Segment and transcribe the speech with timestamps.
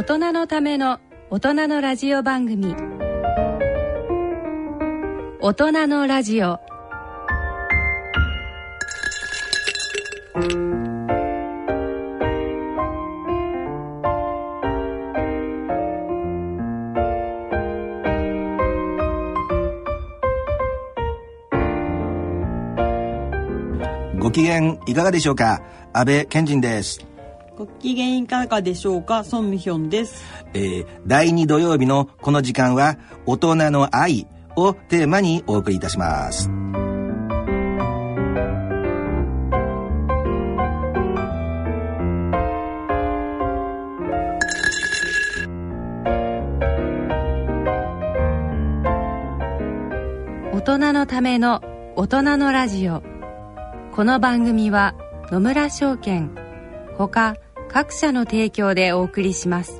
[0.00, 2.74] 大人のための大人のラジオ番組。
[5.42, 6.58] 大人のラジオ。
[24.18, 25.60] ご機嫌いかがでしょうか？
[25.92, 27.04] 安倍賢人です、
[27.60, 29.22] ご機嫌いかがでしょうか？
[29.22, 30.24] ソンミヒョンです。
[30.54, 32.96] えー第2土曜日のこの時間は
[33.26, 36.48] 大人の愛をテーマにお送りいたします。
[50.54, 51.60] 大人のための
[51.96, 53.02] 大人のラジオ。
[53.92, 54.94] この番組は
[55.30, 56.34] 野村証券
[56.96, 57.34] ほか
[57.72, 59.79] 各社の提供でお送りします。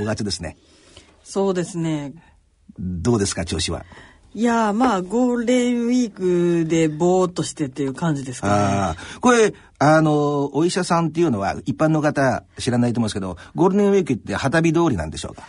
[0.00, 0.56] 5月ですね
[1.22, 2.14] そうですね。
[2.78, 3.84] どうですか調子は？
[4.32, 8.52] いやーまあゴールデンウィークでぼーっとしてっていう感じですかね。
[8.54, 15.42] ああこれあのお医者さんっていうのは一般の方知らないと思うんですけどゴールデンウィークって旗日通りなんでしょうか？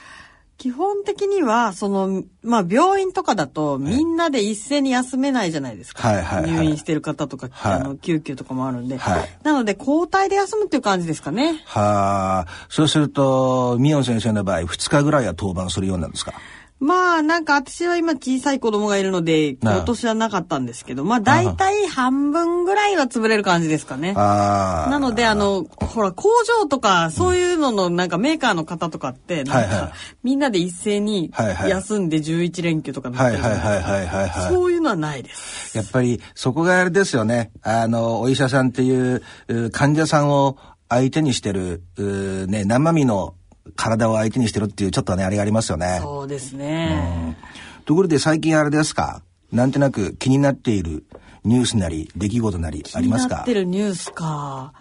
[0.61, 6.07] 基本的にはそのまあ病院とかだとみんなで一斉に休めないじゃないですか。
[6.07, 6.51] はいはいはい。
[6.51, 7.73] 入院してる方とか、はい。
[7.73, 9.29] あの救急とかもあるんで、はい。
[9.41, 11.63] なので交代で休むっていう感じですかね。
[11.65, 12.47] はあ。
[12.69, 16.33] そうするとミヨン先生の場合2日ぐらいは当番するようなんですか？
[16.81, 24.13] まあなんか私は今小さい子供がいるので今年はなかったんですけどまあ大体半分ぐらいは潰れる感じですかね。
[24.13, 26.29] なので、あの、ほら、工
[26.61, 29.91] 場とか、そういうのの、なんかメーカーの方とかって、なんか、
[30.23, 31.31] みんなで一斉に
[31.67, 35.77] 休んで11連休とかなってるじゃないそういうのはないです。
[35.77, 37.51] やっぱりそこがあれですよね。
[37.61, 40.57] あの、お医者さんっていうう患者さんを
[40.89, 43.35] 相手にしてる、うね、生身の
[43.75, 45.99] 体を相手にしてるっていうちょっとね、あれがありますよね。
[46.01, 47.37] そうですね。
[47.85, 49.21] ところで最近あれですか？
[49.51, 51.03] なんとなく気になっている
[51.43, 53.29] ニュースなり出来事なりありますか？
[53.29, 54.73] 気になってるニュースか。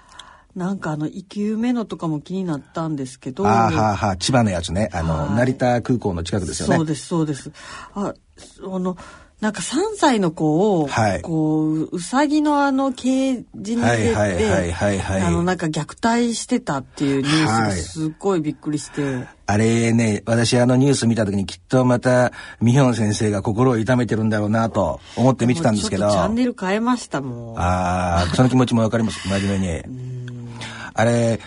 [0.56, 3.46] なんかあの、生き埋めのとかも気になったんですけど。
[3.46, 4.90] あーはーはー千葉のやつね。
[4.92, 6.76] あの、はい成田空港の近くですよね。
[6.76, 7.52] そうです、そうです。
[7.94, 8.14] あ、
[8.64, 8.96] あの、
[9.40, 26.10] なんか3歳の子を、はいこう、うさぎのあの、ケージに入れて、はいはいはいはいはいあの、なんか虐待してたっていうニュースはいがすっごいびっくりして、あれね、私あのニュース見た時にきっとまた、ミヒョン先生が心を痛めてるんだろうなと思って見てたんですけど。
[26.10, 27.58] チャンネル変えましたもん。
[27.58, 29.26] ああ、その気持ちもわかります。
[29.26, 29.82] 真面目に。
[30.92, 31.40] あれ、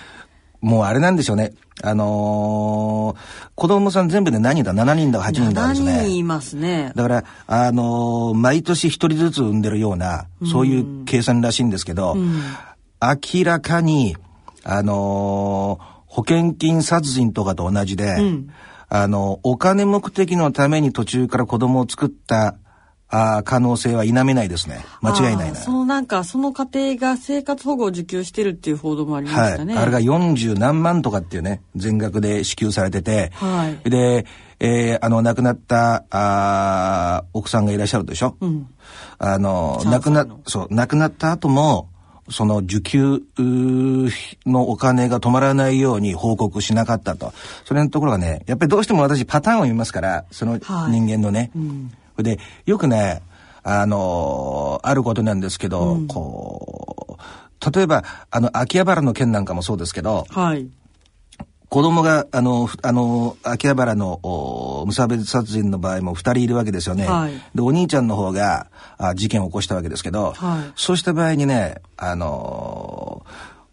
[0.62, 1.54] もうあれなんでしょうね。
[1.81, 6.08] あのー子供さん全部で何人だ ?7 人だか8人だ7です人ね。
[6.10, 6.92] いますね。
[6.96, 12.16] だから、あのー毎年一人ずつ産んでるような、そういう計算らしいんですけど、
[13.02, 14.16] 明らかに、
[14.64, 18.18] あのー保険金殺人とかと同じで、
[18.88, 22.56] あの、お金目的のために途中から子供を作った、
[23.15, 24.83] あー可能性は否めないですね。
[25.01, 25.56] 間違いないな。
[25.56, 29.51] そのなんか、その家庭が生活保護を受給してるっていう報道もありまはい。
[29.51, 29.77] したね。
[29.77, 34.25] あれが40何万とかっていうね、全額で支給されてて、はいで、
[34.60, 38.68] えーあの、亡くなった、あー奥さんがいらっしゃるでしょ、うん。
[39.19, 41.89] あの亡くな、そう、亡くなった後も、
[42.30, 43.21] その受給
[44.45, 47.33] のお金が止まらないように報告しなかったと。
[47.65, 50.68] それのところがね、やっぱりどうしても私パターンを見ますから、その人
[51.06, 51.51] 間のね。
[51.54, 53.21] はいうん、で、よくね、
[53.63, 60.69] あのー、あることなんですけど、うん、こう、例えば、あの、秋葉原の件なんかもそうですけど、はい。
[61.69, 67.07] 子供が、あの、あの、秋葉原の無差別殺人の場合も二人いるわけですよね。
[67.07, 68.68] はい、で、お兄ちゃんの方が
[69.00, 73.25] あ事件を起こしたわけですけど、はい、そうした場合にね、あの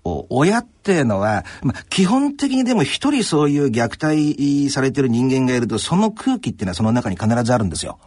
[0.05, 7.99] 親っていうのは、まあ、基本的にでも一人そういう虐待されてる人間がいると、その空気っていうのはその中に必ずあるんですよ。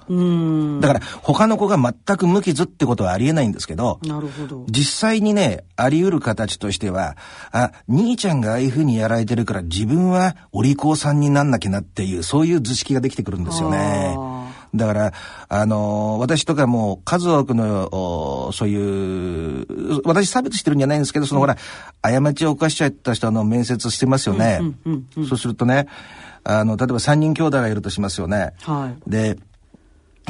[0.81, 4.65] だから他の子が全く無傷ってことはありえないんですけど、なるほど。
[4.69, 7.15] 実際にね、あり得る形としては、
[7.51, 14.42] あ、兄ちゃんがああいうふうにやられてるから自分はお利口さんになんなきゃなっていう、そういう図式ができてくるんですよね。
[14.75, 15.13] だから、
[15.49, 21.57] あの、私とかも数多くの、そういう、私差別してるんじゃないんですけど、そのほら、
[22.01, 24.61] 過ちを犯しちゃった人の面接してますよね。
[25.27, 25.87] そうするとね、
[26.43, 28.53] あの、例えば3人兄弟がいるとしますよね。
[28.61, 29.37] はい、で、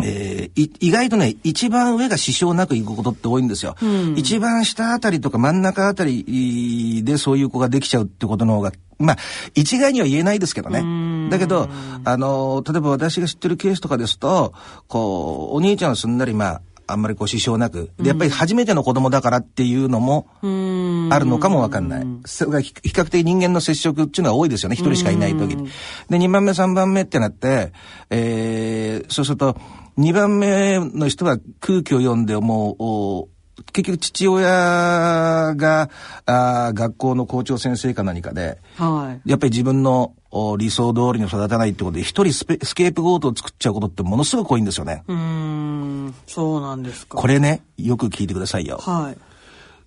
[0.01, 3.75] えー、意外とね、一番上が支障なく行くことって多いんですよ。
[3.81, 9.17] うん、一番下あたりとか真ん中あたりでそういう子ができちゃうってことの方が、まあ、
[9.55, 11.29] 一概には言えないですけどね。
[11.29, 11.69] だけど、
[12.03, 14.53] あの、例えば私が知ってるケースとかですと、
[14.87, 17.91] こう、お兄ちゃんはすんなりまあ、あんまりこう支障なく。
[17.97, 22.05] で、やっぱり初めての子供だからっていうのも、あるのかもわかんない。
[22.25, 24.75] それが比較的人間の接触っていうのは多いですよね。
[24.75, 25.69] 一人しかいない時に。
[26.09, 27.71] で、二番目、三番目ってなって、
[28.09, 29.57] えー、そうすると、
[29.95, 33.32] 二番目の人は空気を読んでもう、
[33.71, 35.89] 結局父親が
[36.25, 40.13] あ学校の校長先生か何かで、はい、やっぱり自分の
[40.57, 45.04] 理想通りに育たないってことで一人スケープゴートを作っちゃうことってものすごく多いんですよね。
[45.07, 47.18] うんそうなんですか。
[47.18, 48.77] これねよく聞いてくださいよ。
[48.77, 49.18] はい、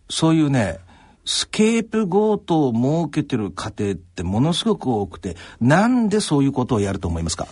[0.09, 0.79] そういうね
[1.25, 7.49] スケープゴートを設けてる家庭ってものすごく多くてなんでそういうことをやると思いますか？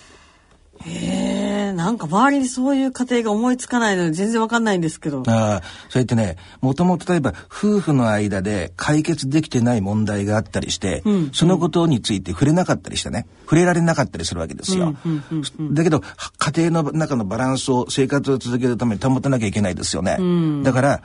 [0.80, 5.22] へえ、なんか周りにそういう家庭が思いつかないので全然わかんないんですけど。
[5.26, 14.94] ああ、そうやってね、もともと例えば夫婦の間で解決できてない問題があったりして、うん、そのことについて触れなかったりしてね、触れられなかったりするわけですよ。
[15.72, 16.02] だけど、
[16.38, 20.16] 家庭の中のバランスを、生活を続けるために保たなきゃいけないですよね。
[20.18, 21.02] うん、だから、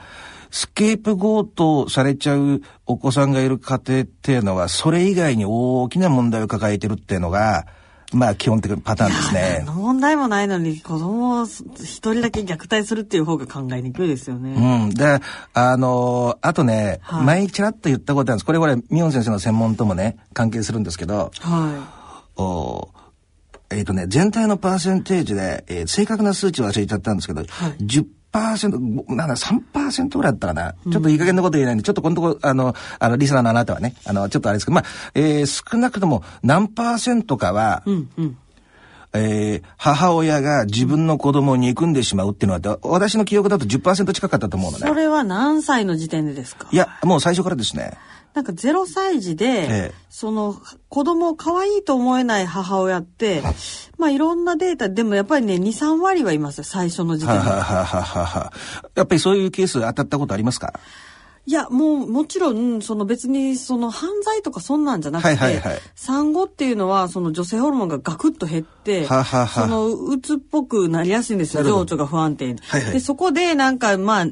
[0.50, 7.66] スケープゴートされちゃうお子さんがいる家庭っていうのは、それ以外に大きな問題を抱えてるっていうのが、
[8.12, 9.64] まあ基本的なパターンですね。
[9.66, 14.54] 問題もないのに子供を一人だけ虐待するっていう方が考えにくいですよね。
[14.84, 14.90] うん。
[14.94, 15.20] で、
[15.54, 18.44] あの、あとね、はい、前ちらっと言ったことなんです。
[18.46, 21.96] これこれ、ミヨン先生の専門ともね、関係するんですけど、は
[22.38, 22.40] い。
[22.40, 22.88] お
[23.70, 27.74] えっ、ー、とね、全体のパーセンテージで、えー、正確な数値忘れちゃったんですけど、はい、
[28.32, 30.74] 1%なんだ、3%ぐらいだったかな。
[30.92, 34.84] ちょっといい加減なこと言えないんで、ちょっとこのとこ、あの、あの、リスナーのあなたはね、あの、ちょっとあれですけど、まあ、
[35.14, 38.36] えー、少なくとも何パーセントかは、うんうん
[39.12, 44.86] えー、母親が自分の子供を憎んでしまうっていうのは、私の記憶だと10%近かったと思うのね。
[44.86, 46.68] それは何歳の時点でですか？
[46.70, 47.98] いや、もう最初からですね。
[48.32, 50.54] なんか0歳児で、ええ、その
[50.88, 53.42] 子供を可愛いと思えない母親って、
[53.98, 57.40] まあいろんなデータ、でもやっぱりね、2、3割はいますよ、最初の時点で。
[57.40, 58.52] はははは
[58.94, 60.78] やっぱりそういうケース当たったことありますか？
[61.46, 68.70] いや、もう、もちろん、その別に、その犯罪とかそんなんじゃなくて、はいはいはい、産後っていうのは、その女性ホルモンがガクッと減って、
[69.06, 69.62] ははは。
[69.62, 72.92] その、うつっぽくなりやすいんですよ、情緒が不安定に、はいはい。
[72.92, 74.26] で、そこで、なんか、まあ、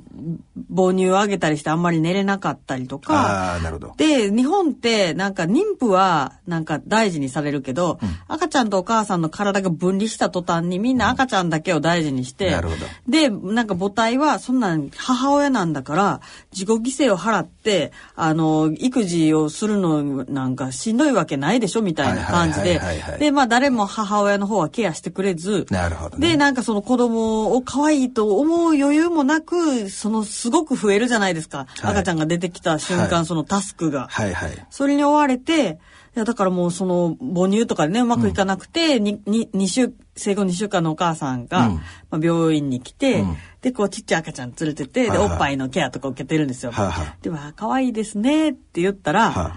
[0.74, 3.94] 母乳をあげたりしてあんまり寝れなかったりとか、あなるほど。
[3.96, 12.86] で、日本って、なんか、妊婦は、なんか大事にされるけど、うん、赤ちゃんとお母さんの体が分離した途端に、みんな赤ちゃんだけを大事にして、うん、なるほど。
[13.08, 16.20] で、なんか母体は、そんなん、母親なんだから、
[16.52, 22.80] 自己犠牲を払って、あの、育児をするのなんかしんどいわけないでしょみたいな感じで、
[23.18, 31.66] で、まあ誰も母親の方はケアしてくれず、なるほど、ね、で、なんかその子供を可愛いと思う余裕もなく、そのすごく増えるじゃないですか。
[31.80, 34.08] はい、赤ちゃんが出てきた瞬間、はい、そのタスクが。
[34.10, 34.66] はいはい。
[34.70, 35.78] それに追われて、
[36.16, 46.72] いや、だからもうその母乳とかでね、うまくいかなくて、うん、に、に、2週、生後2週間のお母さんが、うん、まあ、病院に来て、うん、で、こうちっちゃい赤ちゃん連れてて、で、おっぱいのケアとか受けてるんですよ。
[46.72, 49.56] ははで、わ、可愛いですねって言ったら、は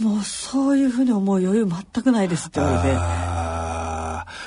[0.00, 3.65] もうそういうふうに思う余裕全くないですって言われて。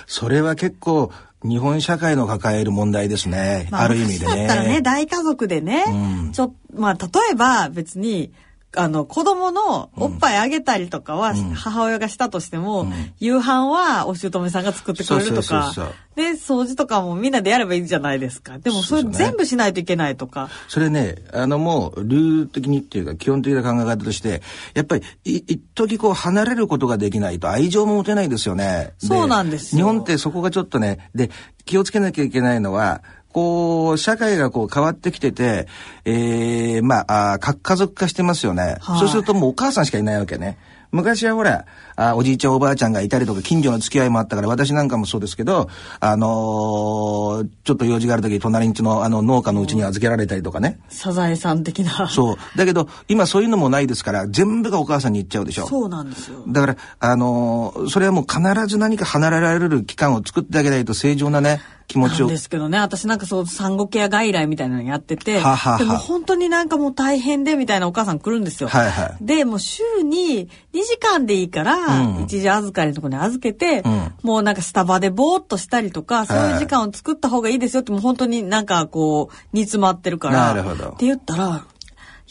[0.09, 1.11] あそれは結構、
[1.43, 3.67] 日本社会の抱える問題ですね。
[3.71, 4.47] まあ、ある意味でね。
[4.47, 8.33] だったらね、大家族でね、うん、ちょ、まあ、例えば別に、
[8.75, 15.73] あの、子供のおっぱいあげたりとかは、母親がしたとしても、うん、夕飯はお姑さんが作ってくれるとか、
[16.15, 18.59] で、掃除とかもみんなでやればいいじゃないですか。
[18.59, 20.49] でも、それ全部しないといけないとか。
[20.67, 24.43] それね、あの、もう、ルール的にっていうか、基本的な考え方として、
[24.75, 28.93] やっぱり、い、一時こう、離れることができないと愛情も持てないですよね。
[28.99, 31.31] そうなんです日本ってそこがちょっとね、で、
[31.65, 35.67] 気をつけなきゃいけないのは、こう、社会がこう変わってきてて、
[36.05, 38.99] ええー、まあ、あ核家族化してますよね、はい。
[38.99, 40.57] そうするともうお母さんしかいないわけね。
[40.91, 45.69] 昔はほら、あおじいちゃんおばあちゃんがいたりとか近所の付き合いもあったから私なんかもそうですけど、
[45.99, 50.79] あのー、ちょっと用事がある時隣んちのあの農家のうちに預けられたりとかね。
[50.89, 52.07] サザエさん的な。
[52.09, 52.57] そう。
[52.57, 55.67] だけど今そういうのもないですから全部がお母さんに行っちゃうでしょ。
[55.67, 56.43] そうなんですよ。
[56.47, 62.27] だから、あのー、それはもう必ず何か離れられる期間を作ってあげないと正常なね、気持ちを。
[62.27, 65.77] ですけどね、私なんかそう、産後ケア外来みたいなのやってて、ははは。
[65.79, 68.69] でも本当になんかもう大変でみたいなお母さん来るんですよ。
[68.69, 80.89] はいはい、で、もう週に2時間でいいから、うん、一時預かりのところに預けて、うん、もうなんかスタバでぼーっとしたりとか、そういう時間を作った方がいいですよって、もう本当になんかこう、煮詰まってるから、なるほど。
[80.89, 81.65] って言ったら、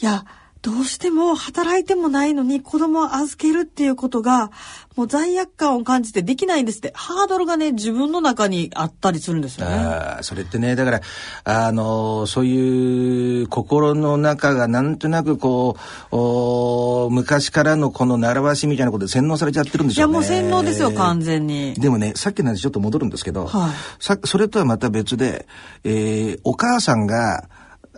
[0.01, 0.25] いや、
[0.63, 4.51] どうしても働いてもないのに子供を預けるっていうことが、
[4.99, 6.93] もう罪悪感を感じてできないんですって。
[6.93, 9.77] ハードルがね、自分の中にあったりするんですよね。
[9.77, 11.01] あそれってね、だから、
[11.45, 15.77] あの、そういう心の中がなんとなくこ
[16.11, 20.11] う、お昔からのこの習わしみたいなことで洗脳されちゃってるんでしょうね。
[20.11, 21.75] いや、もう洗脳ですよ、完全に。
[21.75, 25.47] でもね、さっきの話ちょっと戻るんですけど、はい、さそれとはまた別で、
[25.85, 27.49] えー、お母さんが、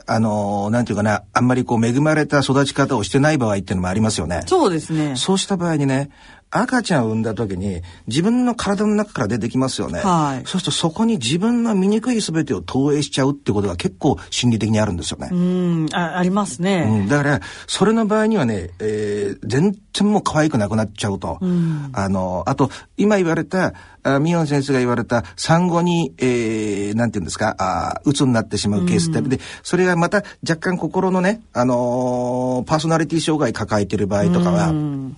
[0.06, 4.42] あの、なんていうかな、あんまりこう恵まれた育ち方をしてない場合っていうのもありますよね。
[4.46, 5.16] そうですね。
[5.16, 6.10] そうした場合にね、
[6.50, 10.00] 赤ちゃんを産んだ時に自分の体の中から出てきますよね。
[10.00, 10.46] はい。
[10.46, 15.28] そうするとそこに自分の醜い全てを投影しちゃうってことが結構心理的にあるんですよね。
[15.30, 16.86] うん、あありますね。
[16.88, 17.08] うん。
[17.08, 21.38] だから、それの場合にはね、えー、全然もう可愛くなくなっちゃうと。
[21.40, 35.16] うん、あの、あと、今言われた、あミヨン先生が言われた産後に、えー、なんて言うんですか、あ鬱になってしまうケースって、うん、で、それがまた若干心のね、あのー、パーソナリティ障害抱えてる場合とかは、うん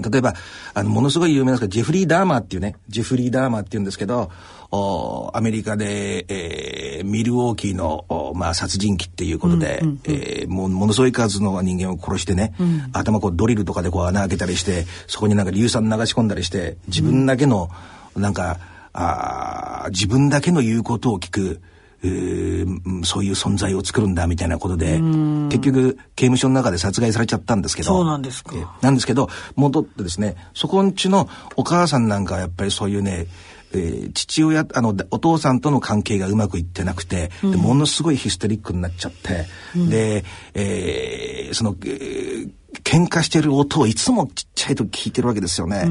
[0.00, 0.34] 例えば、
[0.74, 4.30] あの、ものすごい有名なジェフリー・ダーマーっていうね、ジェフリー・ダーマーっていうんですけど、
[4.74, 17.68] おアメリカで、えー、ミルウォーキーの、おまあ、殺人鬼っていうことで、うんうんうん、えー、もものすごい数の人間を殺してね、うん、頭こうドリルとかでこう穴開けたりして、そこになんか硫酸流し込んだりして、自分だけの、
[18.16, 18.58] なんか、
[18.94, 21.60] あ自分だけの言うことを聞く、
[22.04, 27.88] えー、そういう存在を作るんだみたいなことで結局刑務所の中で殺害されちゃったんですけど。
[27.88, 33.26] そうなんですか、えー、なんですけど戻ってですねそこんちのお母さんなんかはやっぱりそういうね
[33.74, 42.50] えー、父親あのお父さんとの関係がうまくいってなくて、うん、でものすごいヒステリックになっちゃって、うん、で、えー、その、えー、
[42.84, 45.88] 喧嘩してる音をいつもちっちゃいと聞いてるわけですよね。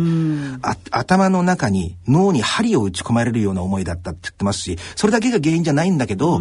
[0.91, 6.39] 頭の中に脳に針を打ち込まれるような思いだったって言ってますし、それだけが原因じゃないんだけど、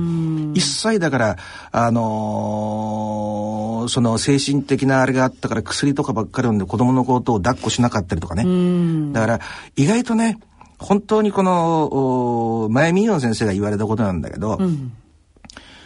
[0.55, 1.37] 一切だから、
[1.73, 9.13] あのー、その精神的なあれがあったから薬とかばっかり飲んで子供のことを抱っこしなかったりとかね。
[9.13, 9.41] だから
[9.77, 10.39] 意外とね、
[10.79, 14.93] 本当にこの、前見よん先生が言われたことなんだけど、うん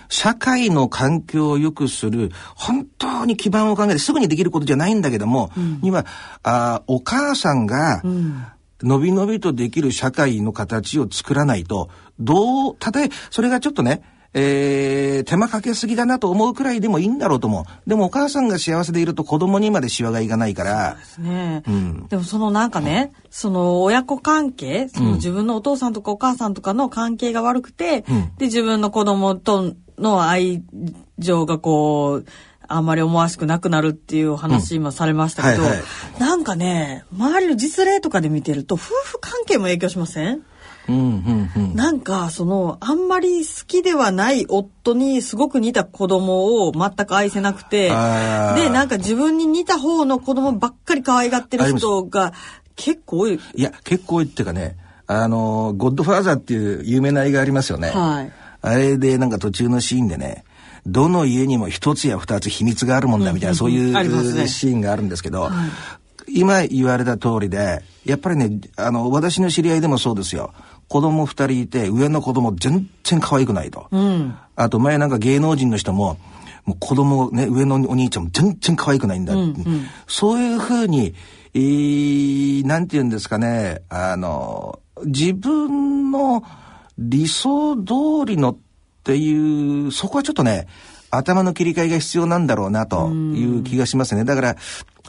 [0.09, 6.07] 社会の環境を良くする、本当に基盤を考えてすぐにできることじゃないんだけども、うん、には、
[6.43, 8.03] あお母さんが、
[8.83, 14.03] のびのびとできる社会の形を作らないと、どう、たとえ、それがちょっとね、
[14.37, 17.65] えー、手間かけすぎだなと思うくらいでもいいんだろうと思う。
[17.89, 20.91] でもお母さんが幸せでいると子供にまでシワがいかないから。
[20.91, 21.63] そうですね。
[21.69, 30.63] うん、でもそのなんかね、うん、その親子関係、その自分のお父さんとかお母さんとかの関係が悪くて、うん、で自分の子供との愛
[31.19, 32.27] 情がこう、
[32.67, 35.83] あんまり思わしくなくなるっていう話今されましたけど、はいはい、
[36.19, 40.43] なんかね、周りの実例とかで見てると、夫婦関係も影響しません？
[40.87, 52.35] うんうんうん、なんかそのあんまり好きではない夫にすごく似た子供を全く愛せなくてでなんか自分に似た方の子供ばっかり可愛がってる人が
[52.77, 53.41] 結構多い。
[53.55, 57.89] いや結構多いっていうかねあの「ゴッドファーザー」っていう有名な映画ありますよね。
[57.89, 58.33] はい
[58.65, 60.43] あれでなんか途中のシーンでね、
[60.87, 65.51] どの家にも一つや二つ秘密があるもんだみたいな、そういうシーンがあるんですけど、
[66.27, 70.55] 今言われた通りで、やっぱりね、あの、私の知り合いでもそうですよ。
[70.89, 73.87] 子供二人いて、上の子供全然可愛くないと。
[73.91, 76.17] うん、あと前なんか芸能人の人も、
[76.65, 79.35] もう子供ね、上のお兄ちゃんも全然可愛くないんだ。
[79.35, 81.15] うんうん、そういうふうに、
[81.53, 86.43] えー、なんて言うんですかね、あの、自分の、
[86.99, 88.57] 理想通りのっ
[89.05, 90.67] ていう、そこはちょっとね、
[91.11, 94.25] 頭の切り替えが必要なんだろうなという気がしますね。
[94.25, 94.57] だから、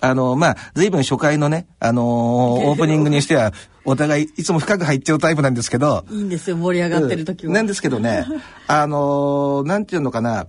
[0.02, 2.06] あの、まあ、随分初回のね、あのー、
[2.68, 3.54] オープニングにしては、
[3.86, 6.06] お互いいつも深く入っちゃうタイプなんですけど。
[6.10, 7.54] いいんですよ、盛り上がってる時は。
[7.54, 8.26] なんですけどね、
[8.68, 10.48] あのー、なんていうのかな、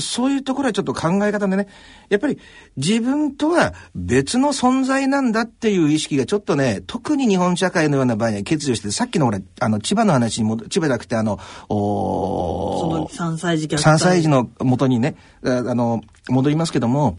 [0.00, 1.68] そういうところはちょっと考え方でね、
[2.08, 2.38] やっぱり
[2.76, 11.38] 自分とは別の存在なんだっていう意識がちょっとね、特に日本社会のような場合には欠如して、さっきの俺、あの、千葉の話にも、千葉じゃなくてあの、
[11.68, 17.18] おその3歳児3歳児の元にね、あの、戻りますけども、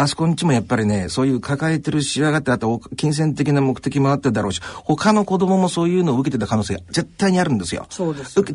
[0.00, 7.84] あそこんちもやっぱりね、そういう抱えてる仕上がって、あと金銭的な目的もあっただろうし、他の子供もそういうのを受けてた可能性が絶対にあるんですよ。
[7.90, 8.46] そうです、ね。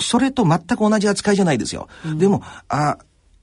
[0.00, 1.86] それと全く同じ扱いじゃないですよ。
[2.04, 2.98] うん、でも、あ、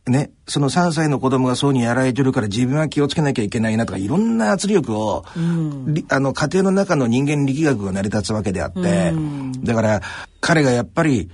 [0.07, 10.01] ね、その3歳の子供がそうにやられてるから自分は気をつけなきゃいけないなとか、いろんな圧力を、うん、あの、家庭の中の人間力学が成り立つわけであって、うん、だから、
[10.41, 11.29] 彼がやっぱり、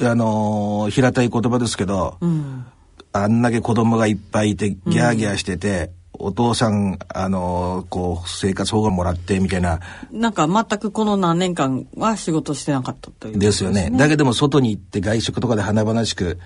[0.00, 2.66] あのー、平たい言葉ですけど、うん
[3.12, 9.80] あんだけ子供がいっぱいいて、ギャーギャーしてて、うん、お父さん、あの、こう、生活保護もらって、みたいな。
[10.10, 13.90] なんか全くこの何年間は仕事してなかったという、ね、ですよね。
[13.92, 16.38] だけども外に行って外食とかで華々しく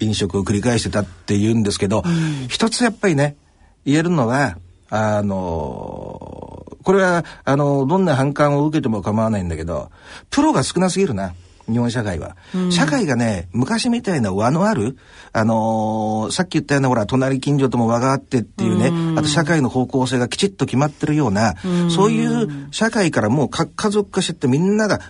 [0.00, 3.36] 飲食を繰り返してたって言うんですけど、うん、一つやっぱりね、
[3.84, 4.56] 言えるのは、
[4.90, 9.90] あの、これは、あの、どんな反感を受けても構わないんだけど、
[10.30, 11.34] プロが少なすぎるな。
[11.70, 12.36] 日本社会は。
[12.54, 14.96] うん、社会がね、昔みたいな輪のある、
[15.32, 25.00] あのー、さっき言ったようなほら、隣近所とも輪があってっていうね、うん、あと社会の方向性がきちっと決まってるような、うん、そういう社会からもう家族化してってみんなが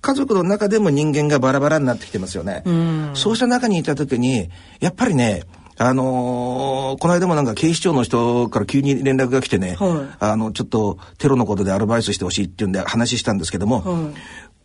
[0.00, 2.62] 家族の中でも人間がバラバラになってきてますよね。
[3.14, 4.50] そうした中にいた時に、
[4.80, 5.44] やっぱりね、
[5.78, 14.14] あのー、この間もなんか警視庁の人から急に連絡が来てね、はい、あの、ちょっとテロのことでアドバイスしてほしいっていうんで話したんですけども、はい、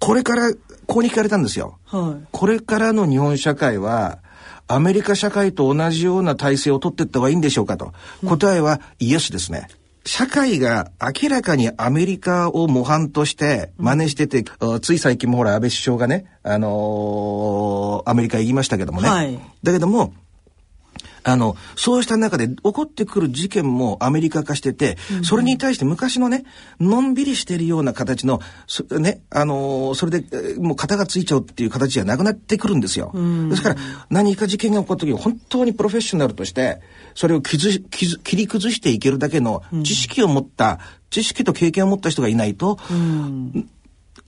[0.01, 1.77] これから、ここに聞かれたんですよ。
[1.86, 4.20] はい、これからの日本社会は、
[4.67, 7.93] アメリカ社会と同じような体制を取っていった方がいいんでしょうかと。
[8.25, 9.67] 答えはイエスですね。
[10.03, 19.10] 社会が明らかにアメリカを模範として真似してて、うん、つい最近もほら安倍首相がね、あのー、アメリカへ行きましたけどもね。
[19.10, 20.13] はい、だけども、
[21.24, 26.44] あの、そうした中で起こってくる事件もアメリカ化してて、それに対して昔のね、
[26.79, 28.40] のんびりしているような形の、
[29.00, 33.12] ね、あのー、それで、もう型がついちゃうっていう形じゃなくなってくるんですよ。
[33.50, 33.75] ですから、
[34.10, 36.81] 何か事件が起こった時に本当にプロフェッショナルとして、
[37.14, 37.57] それを切
[38.36, 40.79] り崩していけるだけの知識を持った、
[41.10, 42.79] 知識と経験を持った人がいないと、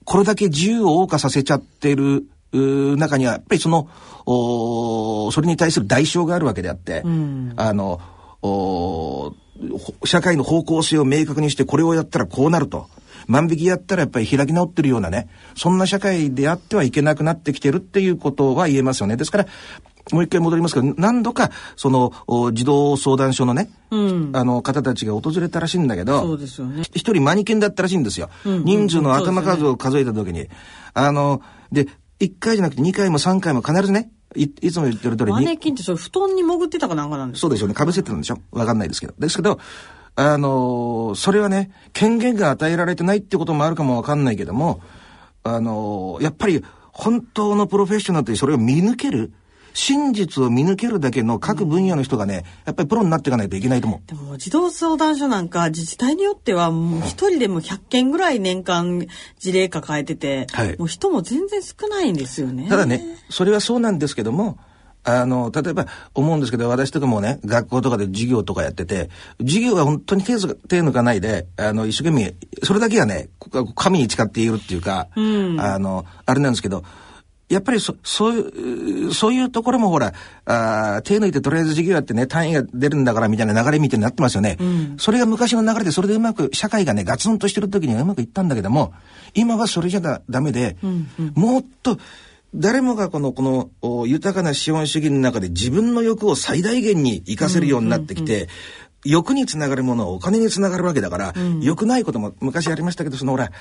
[0.06, 3.88] これだけ自由を謳歌させちゃってる中には、やっぱりその、
[4.26, 8.00] おそれに対する代償があるわけであって、うん、あの、
[8.42, 9.34] お
[10.06, 12.88] 社会の方向性を明確にしてこれをやったらこうなると。
[13.28, 19.16] 万引きやったらやっぱり開き直ってるようなね、そんな社会であってはいけなくなってきてるっていうことは言えますよね。
[19.16, 19.48] ですから、
[20.12, 22.12] もう一回戻りますけど、何度か、その、
[22.52, 26.82] 児童相談所のね、うん、あの、方たちが訪れたらしいんだけど、そうですよね。
[26.94, 28.30] 一人マニキンだったらしいんですよ。
[28.46, 30.34] うんうん、人数の頭数を数えた時に。
[30.34, 30.50] ね、
[30.94, 31.88] あの、で、
[32.24, 35.32] 1回じゃなくて2回も3回も必ずね、いいつも言ってる通りに。
[35.34, 37.76] マネキンってそれ布団に潜ってたかなんかなんですかそうでしょうね。
[37.78, 38.38] 被せてたんでしょ？
[38.52, 39.14] わかんないですけど。
[39.20, 39.60] ですけど、
[40.16, 44.82] あのー、それはね、権限が与えられてないってこともあるかもわかんないけども、
[45.44, 49.34] あのー、やっぱり本当のプロフェッショナルってそれを見抜ける
[49.74, 54.02] 真実を見抜けるだけの各分野の人がね、やっぱりプロになっていかないといけないと思う。
[54.08, 59.06] でも、児童相談所なんか自治体によっては、もう一人でも100件ぐらい年間
[59.40, 62.68] 事例抱えてて、はい、もう人も全然少ないんですよね。
[62.70, 64.58] ただね、それはそうなんですけども、
[65.06, 69.10] あの、例えば思うんですけど、私とかもね、学校とかで授業とかやってて、
[69.40, 70.38] 授業が本当に手手
[70.82, 73.30] 抜かないで、あの、一生懸命、それだけはね、
[73.76, 75.22] 神に誓っているっていうか、う
[75.56, 76.84] ん、あの、あれなんですけど、
[77.54, 80.14] やっぱりそ、そういう、そういうところもほら、
[80.46, 84.58] あ手抜いてとりあえず授業やってね、単位が出るんだからみたいな流れみたいになってますよね。
[84.60, 88.94] うん、それが昔の流れで、それでうまく、社会がね、ガツンとしてる時にはうまくいったんだけども、
[89.34, 91.98] 今はそれじゃだダメで、うんうん、もっと、
[92.56, 98.48] 誰もがこの、この、豊かな資本主義の中で自分の欲を最大限に活かせるようになってきて、
[99.06, 103.52] 欲につながるものはお金につながるわけだから、うん、良くないことも昔ありましたけど、そのほら、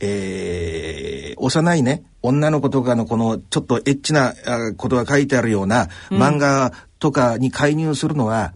[0.00, 4.34] えー、幼いね、女の子とかのこのちょっとエッチな
[4.76, 8.52] ことが書いてあるような漫画とかに介入するのは、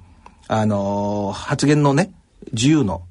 [0.49, 2.13] うん、あのー、発言のね、
[2.53, 3.03] 自由の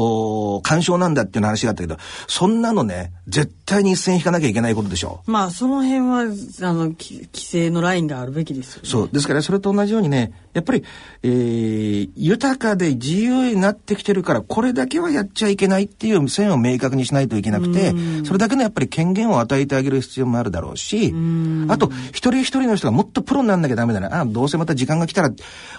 [0.00, 1.96] お干渉なんだっていう話があったけど、
[2.28, 5.30] そんなのね、絶対に一線引かなきゃいけないことでしょう。
[5.30, 9.10] まあ、その辺は、あの、規制のラインがあるべきですよ、ね、そう。
[9.12, 10.84] ですから、それと同じようにね、やっぱり、
[11.22, 17.94] えー、豊かで自由になってきてるから、これだけはやっちゃいけないっていう線を明確にしないといけなくて、
[18.24, 21.14] それだけのやっぱり権限を与えてあげる必要もあるだろうし、
[21.68, 24.20] あと、一人一人の人がもっとプロになんなきゃダメだな。
[24.20, 25.30] あどうせまた時間が来たら、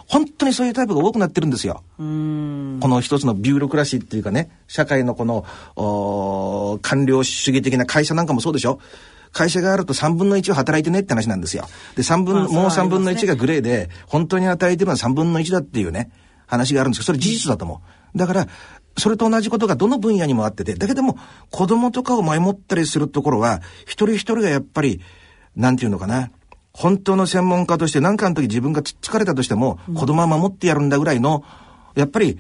[0.08, 1.84] 本当にそういうタイプが多くなってるんですよ。
[1.98, 8.80] この一つのビューロクラシーっていうかね、社会のこの、官僚主義的な会社なんかもそうでしょ
[9.32, 11.68] 会社があると3分の1を働いてねって話なんですよ。
[11.96, 16.12] で、3分、もう3分の1がグレーで、本当に与えてるのは3分の1だっていうね、
[16.48, 17.82] 話があるんですけど、それ事実だと思
[18.16, 18.18] う。
[18.18, 18.48] だから、
[18.98, 21.18] それと同じことがどの分野にもあってて、だけども、
[21.52, 25.02] 子供とかを守ったりするところは、一人一人がやっぱり、
[25.56, 26.32] なんていうのかな、
[26.74, 31.44] 本当の専門家として何かの時自分が疲れたとしても、子供は守ってやるんだぐらいの、
[31.96, 32.40] やっぱり、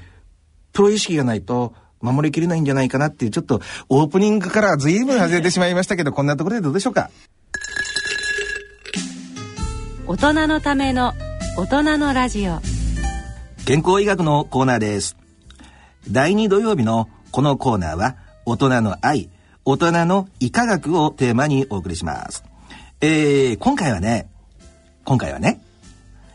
[0.73, 7.09] プロ意識がないと、守りきれないんじゃないかなっていう、ちょっとオープニングから随分外れてしまいましたけど、こんなところでどうでしょうか？
[10.07, 11.13] 大人のための
[11.57, 12.59] 大人のラジオ。
[13.65, 15.15] 健康医学のコーナーです。
[16.09, 19.29] 第2土曜日のこのコーナーは、大人の愛、
[19.65, 22.43] 大人の医科学をテーマにお送りします。
[23.01, 24.27] えー、今回はね、
[25.05, 25.62] 今回はね、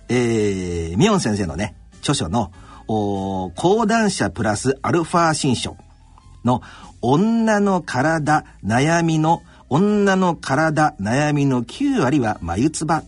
[0.08, 2.52] えー、ミオン先生のね、著書の、
[2.88, 5.76] お講談社プラスアルファ新書
[6.44, 6.62] の
[7.00, 13.02] 女の体悩みの女の体悩みの9割は眉唾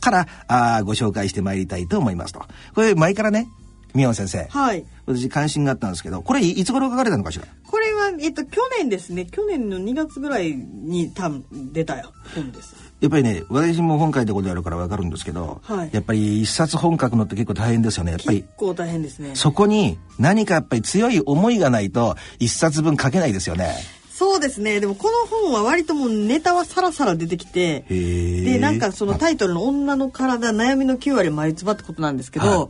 [0.00, 2.40] からあご紹介してまいりたいと思いますと。
[2.74, 3.48] これ前からね、
[3.94, 4.46] ミオン先生。
[4.48, 4.84] はい。
[5.06, 7.46] 私関心があったんですけど、これいつ頃書かれたのかしら？
[7.66, 9.26] これは、えっと、去年ですね。
[9.26, 11.96] 去年の2月ぐらいに多分出た
[12.34, 12.87] 本です。
[13.00, 18.12] やっぱりね、私も本書いたことあるからわかるんですけど、はい、やっぱり一冊本書くのって結構大変ですよね。
[18.12, 18.42] やっぱり。
[18.42, 19.30] 結構大変ですね。
[19.34, 23.76] そこに何かやっぱり強い思いがないと一冊分書けないですよね。
[24.10, 24.80] そうですね。
[24.80, 32.68] でもこの本は割ともうネタはさらさら出てきて、で、なんかそのタイトルの女の体悩みの9割眉唾ってことなんですけど、はい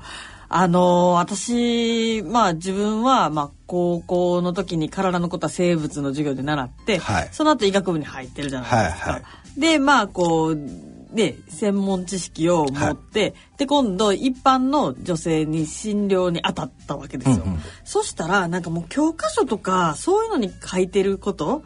[0.50, 9.11] あの私、まあ自分は、まあ高校の時に体のことは生物の授業で習って、はい、その後医学部に入ってるじゃないですか。
[9.11, 10.58] はいはい、で、まあこう、
[11.14, 17.44] で、専門知識を持って、はい、で、今度一般の女性に診療に当たったわけですよ。
[17.44, 21.62] うんうん、そしたら、なんかもう教科書とか、そういうのに書いてること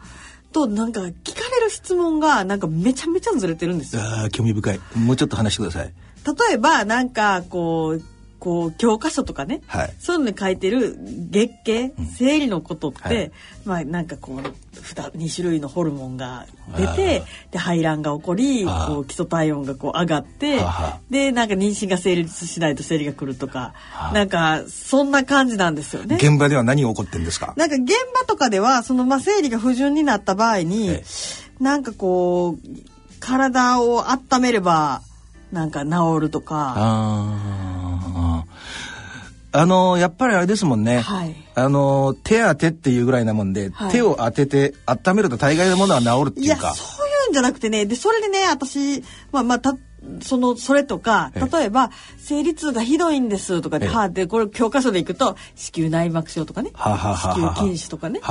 [0.53, 4.01] と、なんか聞かれる質問が、なんかめちゃめちゃずれてるんですよ。
[4.01, 4.79] ああ、興味深い。
[4.95, 5.93] もうちょっと話してください。
[6.25, 8.12] 例えば、なんか、こう、
[8.43, 13.31] こう教科書とかね、はい、そういうのに書いてる月経、生理のことって、はい、
[13.63, 16.45] まあなんかこう 2, 2種類のホルモンが
[16.77, 20.59] 出てで排卵が起こりこう基礎体温がこう上がって
[21.09, 23.73] でなんか妊娠が成立しないと生理が来るとか
[24.13, 26.17] なんかそんな感じなんですよね。
[26.17, 27.53] 現場では何が起こってんですか？
[27.55, 31.01] なんか現場とかではそのまあ生理が不順になった場合に、
[31.61, 32.67] なんかこう
[33.21, 35.01] 体を温めれば
[35.53, 37.79] なんか治るとか。
[39.53, 46.55] あのやっぱりあれですもんね、はい、あの手当てっていうぐらいなもんで、はい、手を当てて温めると大概のものは治るっていうか。
[46.55, 47.85] いやそういうんじゃなくてね。
[47.85, 49.77] でそれでね私まあまあた
[50.21, 51.91] そのそれとか例えば
[52.25, 56.71] 生理痛がひどいんですとかで、はあ、でこれ教科書でいくと子宮内膜症とかね。
[56.71, 58.21] 子宮筋腫とかね。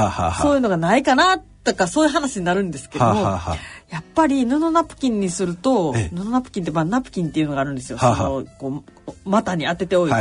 [0.41, 7.99] そういうのがないかなとかそういう話になるんですけどもやっぱり布ナプキンにすると布ナプキンってまあナプキンっていうのがあるんですよ。
[7.99, 10.17] そのこう股に当てておいて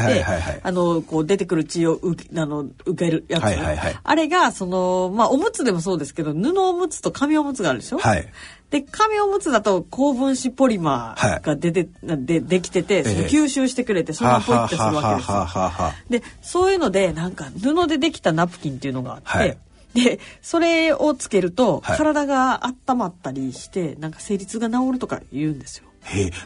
[0.63, 3.43] あのこう出てくる血を受けあの受けるやつ、
[4.03, 7.99] あれがそのまあおむつでもそうですけど布おむつと紙おむつがあるでしょ。
[7.99, 8.27] はい。
[8.71, 15.91] で、紙おむつだと高分子ポリマーが出て、はい、でできてて、その吸収してくれて、そのポイってするわけですよ。
[16.09, 19.57] で、そういうので、なんか布でできたナプキンっていうのがあって、はい、
[19.93, 25.85] で、それをつけると、体が温まったりして、なんか生理痛が治るとか言うんですよ。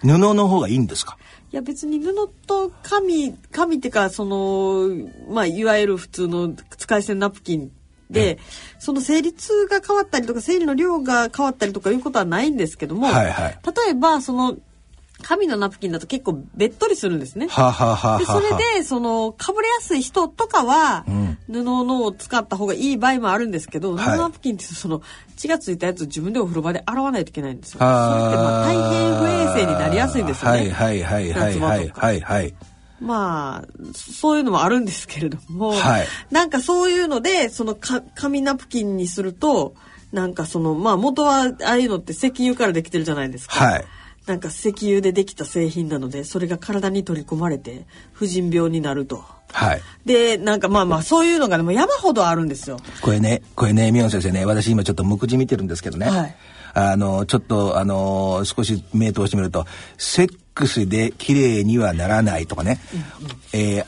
[0.01, 1.17] 布の方がいいんですか？
[1.53, 2.13] いや別に布
[2.45, 4.89] と紙、紙っていうか、その、
[5.29, 7.71] まあ、いわゆる普通の使い捨てナプキン
[8.09, 8.37] で、
[8.79, 14.57] その生理痛が変わったりとか生理の量が変わったりとかいうことはないんですけども、はいはい、例えばその
[15.21, 17.47] 紙のナプキンだと結構べっとりするんですね。
[17.47, 21.05] はははでそれでそのかぶれやすい人とかは、
[21.47, 25.01] 布のを使った方がいい場合もあるんですけど、布ナプキンってその
[25.35, 27.79] 血がついたやつを自分でお風呂場で洗わないといけないんですよ。
[27.79, 30.57] それってまあ大変不衛生になりやすいんですよね。
[30.57, 32.53] はいはいはいはいはいはいはい。
[32.99, 39.75] まあ、そういうのもあるんですけれども、はい、なんかそういうので、そのか紙ナプキンにすると、
[40.13, 43.55] なんかその、まあ元はああいうのって石油からできてるじゃないですか。
[43.55, 43.85] はい、
[44.27, 49.23] なんか石油でできた製品なので、それが体に取り込まれて、婦人病になると。
[49.51, 49.81] はい。
[50.05, 52.79] で、なんかまあまあそういうのがね、もう山ほどあるんですよ。
[53.01, 56.07] これね、これね、宮野先生ね、私今ちょっと目次見てるんですけどね。
[56.07, 56.35] はい。
[56.73, 59.65] あの、ちょっと、あの、少し目通してみると、
[59.97, 63.85] セックスで綺麗にはならないとかね、うんうん、えー、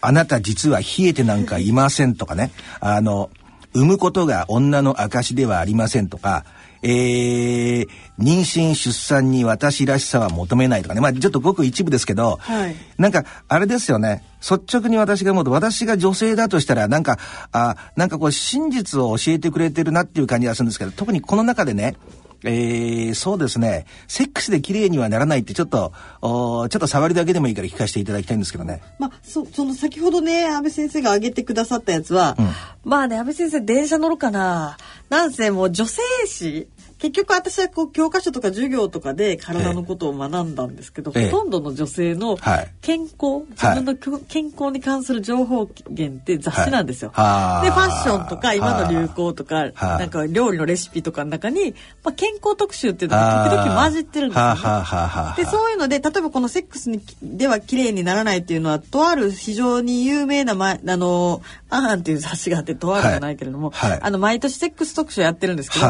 [0.00, 3.30] あなた実は冷えてなんかいませんとかね、あの、
[3.72, 6.44] 産むことが女の証ではありませんとか、
[6.86, 17.18] えー、妊娠出産に私らしさは求めないとかね、まあちょっとごく一部ですけど、はい、なんかあれですよね、率直に私が思うと、私が女性だとしたら、なんか、
[17.52, 21.96] あ、なんかこう真実を教えてくれてるなっていう感じがするんですけど、特にこの中でね、
[22.46, 23.86] えー、そうですね。
[24.06, 28.82] セックスで綺麗にはならないってちょっと、おちょっと触りだけでもいいから聞かせていただきたいんですけどね。
[28.98, 32.48] まあ、そ、その先ほどね、安倍先生が挙げてくださったやつは、うん、
[32.84, 34.76] まあね、安倍先生電車乗るかな？
[35.08, 42.36] なんせもう女性誌結局私はこう教科書とか授業とかで体のことを学んだんですけど、ええ、ほとんどの女性の
[42.80, 47.10] 健康、はい、自分の健康に関する情報源って雑誌なんですよ。
[47.14, 54.50] はい、でファッションとか今の流行とかなんか料理のレシピとかの中に、まあ、健康特集っていうのが時々混じってるんですよ、ね。
[55.36, 65.86] でそういうので例えばこのセックスにでは綺麗にならないっていうのはとある非常に有名な、ま、あの「アーン」っていう雑誌があってとあるじゃないけれども、はい、あの毎年セックス特集やってるんですけど、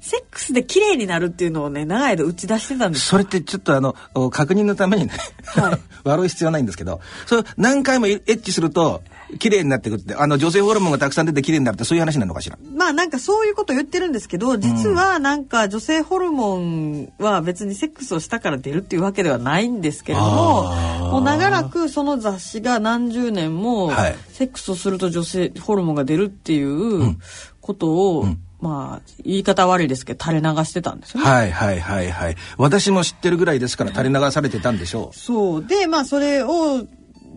[0.00, 3.06] セックスで綺麗になるっていうのをね長い間打ち出してたんです。
[3.06, 3.94] それってちょっとあの
[4.30, 5.12] 確認のためにね、
[5.44, 7.00] はい、 悪い必要ないんですけど。
[7.26, 9.02] それ何回もエッチすると
[9.38, 12.56] 綺麗になってくってあの女性ホルモンがたくさん出て綺麗になるってそういう話なのかしら？
[12.74, 20.74] まあなんかそういうこと言ってるんですけど実はなんか女性ホルモンは別にセックスをしたから出るっていうわけではないんですけれども
[21.10, 23.92] もう長らくその雑誌が何十年も
[24.32, 27.18] セックスをすると女性ホルモンが出るっていう
[27.60, 31.30] ことを、うんうんまあ、言い方悪いですけど、垂れ流してたんですよね。
[31.30, 32.36] はいはいはいはい。
[32.56, 35.16] 私も知ってるぐらいですから垂れ流されてたんでしょう。
[35.16, 35.64] そう。
[35.64, 36.86] で、まあそれを、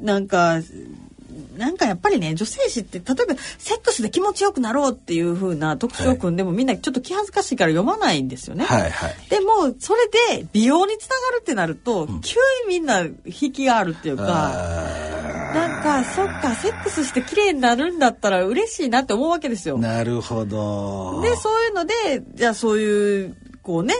[0.01, 0.61] なんか、
[1.57, 8.63] なんかやっぱりね女性誌って例えばセックスで気持ちよくなろうっていう風な特徴を組んでも、みんなちょっと気恥ずかしいから読まないんですよね。
[8.63, 14.53] はいはい、でもそれで美容につながるってなると、うん、急にみんな引きがあるっていうか
[15.53, 19.77] なんかそっかセックスして綺麗になるんだったら嬉しいなって思うわけですよ。
[19.77, 21.21] なるほど。
[21.21, 21.93] でそういうので
[22.35, 23.95] じゃあそういうこうね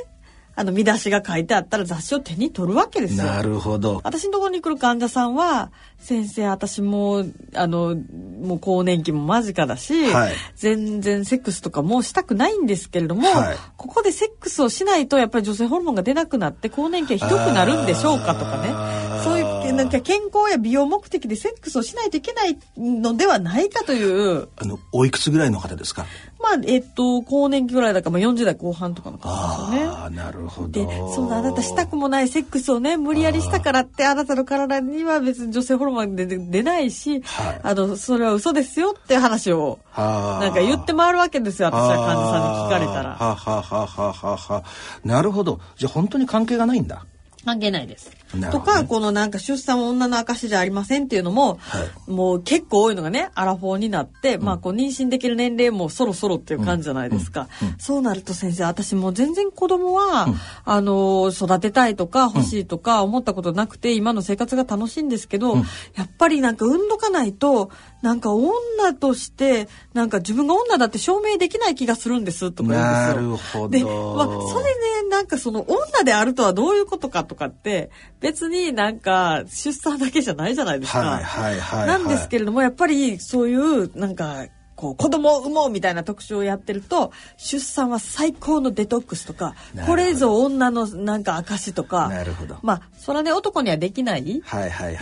[0.59, 3.23] あの見出しが書いてあったら雑誌を手に取るわけですよ。
[3.23, 4.01] なるほど。
[4.03, 7.23] 私のところに来る患者さんは先生私も
[7.55, 7.95] あの
[8.41, 18.99] もう更年期も間近だし、はい、全然セックスとかもうしたくないんですけれども、はい、ここでセックスをしないとやっぱり女性ホルモンが出なくなって更年期はひどくなるんでしょうかとかね。
[19.23, 24.49] そういうなんか健康や美容目的でセックスをしないといけないのではないかという。
[24.57, 26.05] あのおいくつぐらいの方ですか？
[26.41, 29.93] まあえっと更年期ぐらいだから、まあ、40代後半とかの方ですよね。
[29.93, 43.15] あなるほどでそうあなたしたくもないセックスをね無理やりしたからってあなたの体には別に女性ホルモンで出ないし、はい、あのそれは嘘ですよって話をなんか言って回るわけですよ私は患者さんに聞かれたら。
[43.15, 44.63] はははははは
[45.03, 47.05] なるほどじゃあ本当に関係がないんだ。
[47.45, 48.18] 関係ないです。
[48.33, 60.27] ね、とかこのなんか出産は女の証じゃありませんっていうのも、はい、もう結構多いのがねアラフォーになって、うん、まあこう妊娠できる年齢もそろそろっていう感じじゃないですか、うんうん、そうなると先生私も全然子供は、
[60.63, 65.57] あの育てたいとか欲しいとか思ったことなくて今の生活が楽しいんですけど、
[65.95, 69.67] やっぱりなんか産んどかないとなんか女として
[69.99, 72.79] なんか自分が女だって証明できない気がするんですとか言
[73.17, 73.67] うんですよ。
[73.67, 74.63] で、まあ、それ
[75.03, 80.99] ねなんかその女であるとはどういうことかとかって別になんか出産だけじゃないじゃないですか。
[80.99, 84.45] はいはいはい、はい、なんですけれどもやっぱりそういうなんか
[84.79, 89.53] こう子供を産もうみたいな特集をやってると出産は最高のデトックスとか
[89.85, 92.55] これぞ女のなんか証とかなるほど。
[92.61, 94.41] まあそれはね男にはできない。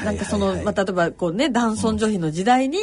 [0.04, 2.80] なんかその、まあ、例えばこうね男尊女卑の時代に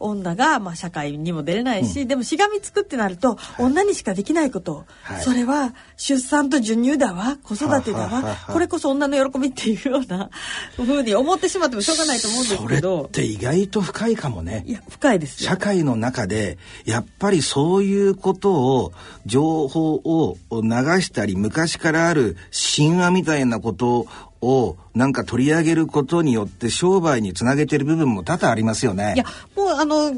[0.00, 8.36] 女が、まあ、社会にも出れないし、うん、でもしがみつくってなると、はい、女にしかできないこと、はい、それは出産と授乳だわ子育てだわ。
[8.50, 10.30] これこそ女の喜びっていうような
[10.76, 12.96] ふうに思ってしまってもしょうがないと思うんですけど。
[12.98, 14.64] それって意外と深いかもね。
[14.66, 18.92] いや深いです社会の中ででやっぱりそういうことを
[19.26, 20.60] 情報を流
[21.00, 22.36] したり昔からある
[22.76, 24.06] 神話みたいなこと
[24.40, 29.14] をなんか取り上げることによって商売につなげてる部分も多々ありますよね。
[29.16, 29.24] いや
[29.56, 30.14] もうあの完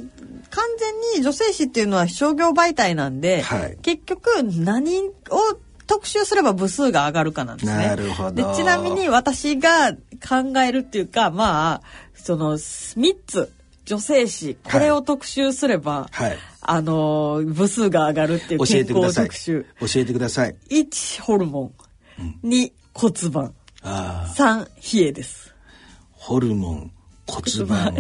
[0.79, 5.13] 全に女性誌っていうのは商業媒体なんで、はい、結局何を
[5.87, 7.87] 特集すれば部数が上がるかなんですね。
[7.87, 8.33] なるほど。
[8.33, 11.83] でちなみに私が考えるっていうかまあ
[12.15, 13.51] その3つ
[13.91, 19.67] 女性誌これを特集すれば、はい、あの部数が上がるっていう健康特集。
[19.81, 20.55] 教えてください。
[20.71, 21.73] 1ホルモ
[22.17, 23.53] ン、2骨盤。
[23.83, 25.53] 3冷えです。
[26.13, 26.93] ホルモン
[27.27, 27.97] 骨盤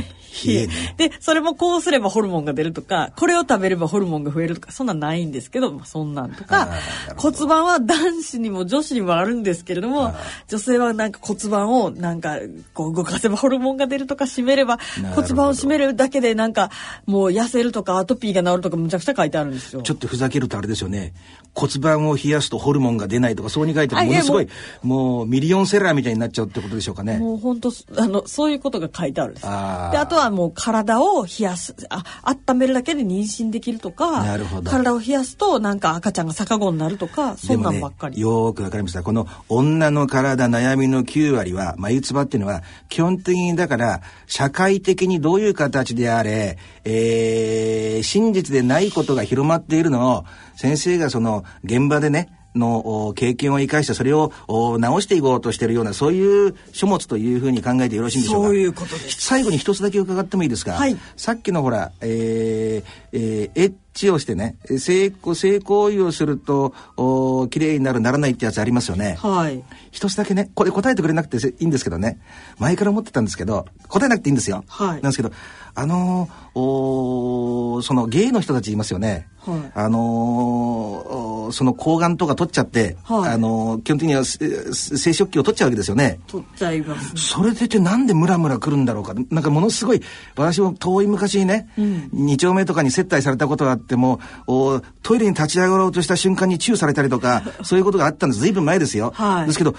[0.47, 0.95] 冷えね。
[0.97, 6.69] で、それもこうすればホルモンが出るとか、これを食べればホルモンが増えるとか、そんなんないんですけど、まあ、そんなんとか、
[7.17, 10.15] 骨盤は男子にも女子にもあるんですけれども、
[10.49, 12.39] 女性はなんか骨盤をなんか
[12.75, 14.79] こう動かせばホルモンが出るとか、締めれば
[15.15, 16.71] 骨盤を締めるだけでなんか
[17.07, 19.83] もう痩せるとかアトピーが治るとかむちゃくちゃ書いてあるんですよ。
[19.83, 21.13] ちょっとふざけるとあれですよね。
[21.55, 24.49] 骨盤を冷やすとホルモンが出ないとかそうに書いてものすごい
[24.83, 27.19] もうミリオンセラーみたいになっちゃうってことでしょうかね。
[27.19, 29.47] もう本当あのそういうことが書いてあるんです。
[29.47, 38.17] であとはもう体を冷やすあ温めるだけで妊娠できるとかなるほど体を冷やすとなんか赤ちゃんが逆子になるとかそんなんばっかり。
[38.17, 39.03] ね、よくわかりました。
[39.03, 50.25] この女の体悩みの9割は眉唾っていうのは基本的にだから社会的にどういう形であれ、えー、真実でないことが広まっているのを
[50.57, 54.33] 先生がその現場でねの経験を生かしてそれを
[54.79, 58.49] 直していこうとしているようなそういう書物というふうに考えてよろしいんでしょうか？
[58.49, 59.21] そういうことです。
[59.21, 69.17] 最後に一つだけ伺ってもいいですか、はい、さっきのほら、えーえー、エッチをしてね性性行為をするとお綺麗になるならないってやつありますよね。
[69.21, 69.63] はい。
[69.91, 72.21] 一つだけねこれ答えてくれなくていいんですけどね。
[72.59, 75.33] 前から思ってたんですけど答えなくていいんですよ、はい、なんですけど
[75.75, 86.21] あのおそのゲイの人たちいますよね、はい、あのその抗がんとか取っちゃって、はい、あの基本的には生殖器を取っちゃうわけですよね。
[86.27, 89.15] 取っちゃいます、ね、それでってなんでムラムラくるんだろうか。
[89.31, 90.03] なんかものすごい
[90.37, 98.41] 私も遠い昔にね、うん、2丁目とかに接待されたことがあってもおトイレに立ち上がろうとした瞬間にチューされたりとか そういうことがあったんです。
[98.41, 99.75] 随分前ですよ、はい、ですけど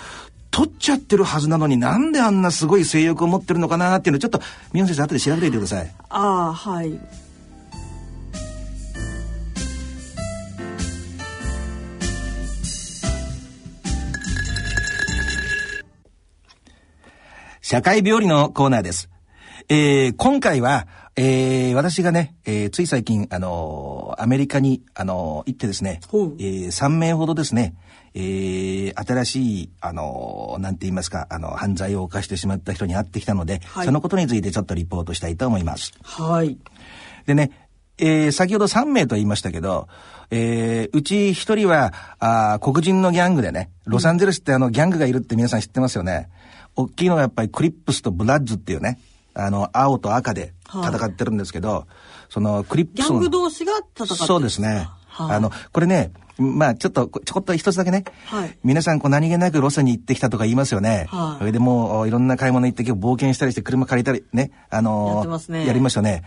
[0.52, 4.42] 取っちゃってるはずなのになんであんなすごい性欲を持ってるのかなっていうのをちょっと
[4.74, 5.92] 宮本先生後で調べておいてください。
[6.10, 7.00] ああはい
[17.72, 19.10] 社会病理のコーナーです。
[19.70, 27.74] えー、今回は、えー、私がね、えー、つい最近、あのー、アメリカに、あの行ってですね、えー、3名ほどですね、
[28.14, 35.94] えー、新しい、あのなんて言いますか、あの、犯罪を犯してしまった人に会ってきたので、はい、そのことについてちょっとリポートしたいと思います。
[36.04, 36.58] はい。
[37.26, 39.88] でね、えー、先ほど3名と言いましたけど、
[40.30, 46.28] えー、うち1人は、あ黒人のギャングでね、ロサンゼルスってあの、ギャングがいるって皆さん知ってますよね。
[46.76, 49.00] 大きいのがやっぱりクリップスとブラッズっていうね、
[49.34, 51.86] あの、青と赤で戦ってるんですけど、はい、
[52.30, 53.12] そのクリップスの。
[53.12, 54.88] ギャング同士が戦ってるそうですね。
[55.08, 58.04] はあ、あの、これね、まあちょっと、ちょこっと一つだけね。
[58.26, 58.58] はい。
[58.64, 61.08] 皆さんこう何気なくロスに行ってきたとか言いますよね。
[61.10, 61.40] はい。
[61.40, 64.52] それでもういろんな買い物行って今日冒険したりして車借りたりね。
[64.70, 65.66] あのー、やってますね。
[65.66, 66.24] やりましたね。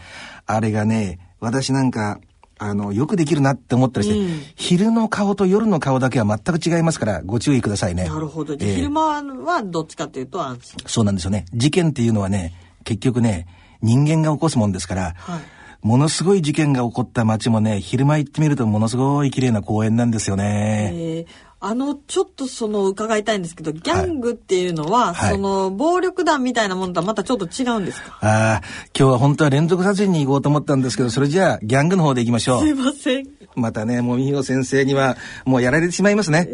[0.46, 2.20] あれがね、私なんか、
[2.64, 8.04] あの、よくできるなって思ったりして、うん、昼の顔と夜の顔だけは全く違いますから、ご注意くださいね。
[8.04, 8.54] なるほど。
[8.54, 10.78] えー、昼間はどっちかっていうと安心。
[10.86, 11.44] そうなんですよね。
[11.52, 13.46] 事件っていうのはね、結局ね、
[13.82, 15.40] 人間が起こすもんですから、はい、
[15.86, 20.90] ものすごい事件が起こった街もね、昼間行ってみるとものすごい綺麗な公園なんですよね。
[20.94, 28.18] えーあの、ちょっとその伺いたいんですけど、ギャングっていうのは、はい、その、暴力団みたいなものとはまたちょっと違うんですか？
[28.20, 28.62] ああ、
[28.96, 32.60] 今日は本当は連続殺人に行こうと思ったんですけど、それじゃあ、ギャングの方で行きましょう。
[32.60, 33.28] すいません。
[33.56, 36.48] またね、もみひろ先生には、もうやられてしまいますね。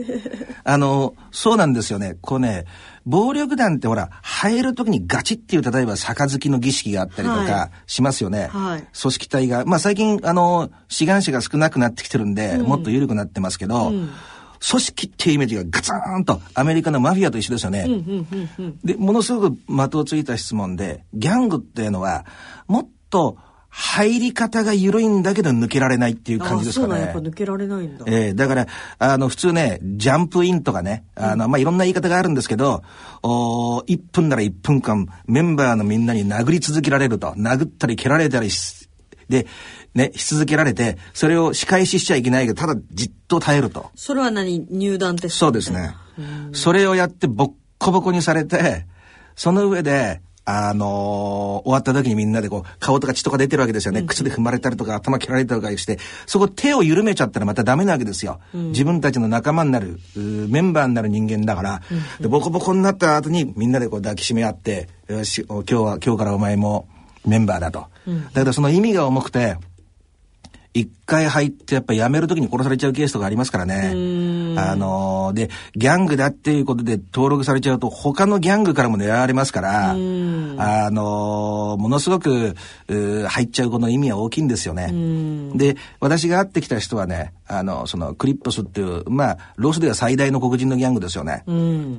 [0.63, 2.17] あの、そうなんですよね。
[2.21, 2.67] こうね、
[3.05, 8.49] 暴力団ってほら、入る時にガチっていう、例えば杯の儀式があったりとかしますよね。
[8.53, 9.65] はい、組織体が。
[9.65, 14.11] まあ最近、あの、志願者が少なくなってきてるんで、うん、もっと緩くなってますけど、うん
[14.69, 17.87] 組織っていうイメージがガツンとアメリカのマフィアと一緒ですよね。
[18.85, 22.27] で、ものすごく的をついた質問で、ギャングっていうのは、
[22.69, 23.39] もっと
[23.71, 26.95] 入り方が緩いんだけど抜けられないっていう感じですかね。
[26.95, 28.05] そうやっぱ抜けられないんだ。
[28.09, 28.67] ええー、だから、
[28.99, 32.83] あの、普通ね、ジャンプインとかね、あの、まあ、いろんな言い方があるんですけど、
[33.23, 37.33] お1分なら1分間、メンバーのみんなに殴り続けられると。
[37.39, 38.80] 殴ったり蹴られたりし、
[39.31, 39.47] で、
[39.95, 43.91] ね、し続けられて、それを仕返ししちゃいけないけど、ただじっと耐えると。
[43.95, 44.67] それは何？
[44.69, 45.95] 入団テストそうですね。
[46.53, 48.85] それをやってボッコボコにされて、
[49.37, 54.03] その上で、あのー、終わった時にみんなでこう、顔とか血とか出てるわけですよね。
[54.03, 58.41] 靴で踏まれたりとか、頭切られたりとかして、そこ手を緩めちゃったらまたダメなわけですよ。
[58.53, 66.89] うん、自分たちの仲間になる、メンバーになる人間だから、うんうん、で、ボコボコになった後にみんなでこう抱きしめ合って、よし、今日は、今日からお前も
[67.27, 67.87] メンバーだと。
[68.07, 69.57] うん、だけどその意味が重くて、
[70.73, 73.89] 一回入ってやっぱ辞める時に殺されちゃうケースとかありますからね。
[74.57, 82.55] あのー、で、ギャングだっていうことで登録されちゃうと他のギャングからも狙われますから、あのー、ものすごく
[82.87, 84.93] 入っちゃうことの意味は大きいんですよね。
[85.57, 91.43] で、私が会ってきた人はね、あの、そのクリップスっていう、まあ、ロスでは最大の黒人のギャングですよね。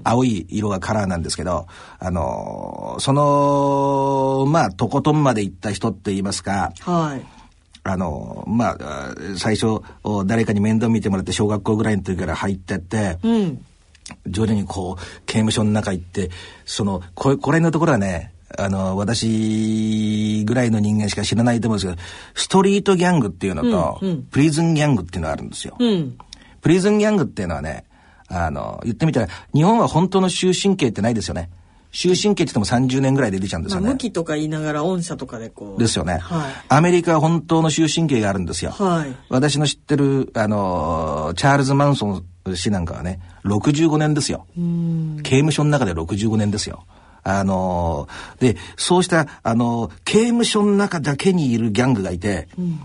[0.05, 1.67] 青い色がカラーなんですけど、
[1.99, 7.40] あのー、その、まあ、とことんまで行った人って言いますか、はい。
[7.84, 9.82] あの、まあ、最初、
[10.25, 13.65] 誰かに面倒見てもらって小学校ぐらいの時から入ってって、うん、
[14.27, 16.29] 徐々にこう、刑務所の中行って、
[16.65, 25.75] その、ここれのところはね、あの、私ぐらいの人間しか知らないと思うんですけど、ストリートギャングっていうのと、うんうん、プリズンギャングっていうのがあるんですよ。
[25.79, 26.17] うん、
[26.61, 27.86] プリズンギャングっていうのはね、
[28.27, 31.49] あの、言ってみたら、日本は本当の終身刑ってないですよね。
[31.91, 33.85] 終身刑って言っても30年ぐらいで出ちゃうんですよね。
[33.85, 35.79] まあ、無期とか言いながら御社とかでこう。
[35.79, 36.19] ですよね。
[36.19, 36.53] はい。
[36.69, 38.71] アメリカは本当の終身刑があるんですよ。
[38.71, 39.15] はい。
[39.29, 42.25] 私の知ってる、あの、チャールズ・マンソン
[42.55, 44.45] 氏なんかはね、65年ですよ。
[45.23, 46.85] 刑務所の中で65年ですよ。
[47.23, 48.07] あの
[48.39, 52.79] で、そうした、あの刑務所の中だけにいるギャングがいて、うん、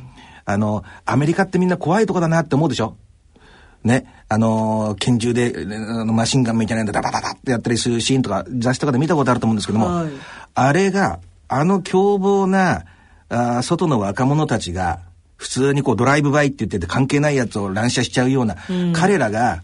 [0.44, 2.96] あのアメリカってみんな怖いとこだなって思うでしょ？
[3.84, 10.08] ね、あのー、拳銃で、あのマシンガンみたいなのでダダダダってやったりするシーンとか雑誌とかで見たことあると思うんですけども、はい、
[10.54, 12.84] あれが、あの凶暴な、
[13.28, 15.00] あ外の若者たちが、
[15.36, 19.62] 普通にこうドライブバイって言ってて関係ないやつを乱射しちゃうような、うん、彼らが、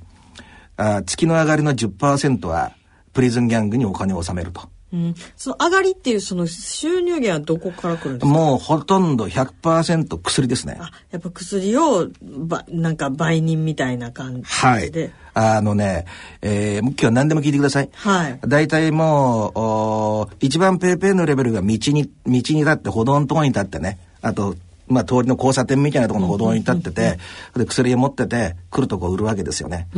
[0.77, 2.73] あ月の上がりの10%は
[3.13, 4.72] プリズンギャングにお金を納めると。
[4.93, 8.27] うん、その上がりっていうその収入源はどこから来るんですか？
[8.27, 10.77] もうほとんど100%薬ですね。
[10.81, 15.01] あ、やっぱ薬をばなんか売人みたいな感じで。
[15.01, 15.13] はい。
[15.35, 16.05] あのね、
[16.43, 17.89] えー、今日は何でも聞いてください。
[17.95, 18.39] はい。
[18.47, 24.57] 大体もう、お一番ペーペーのレベルが道に、道に立って歩道のところに立ってね、あと
[24.93, 27.19] まあ、通りの交差点みたいなところの歩道に立ってて、
[27.57, 29.89] で、薬を持ってて、来るとこ売るわけですよね。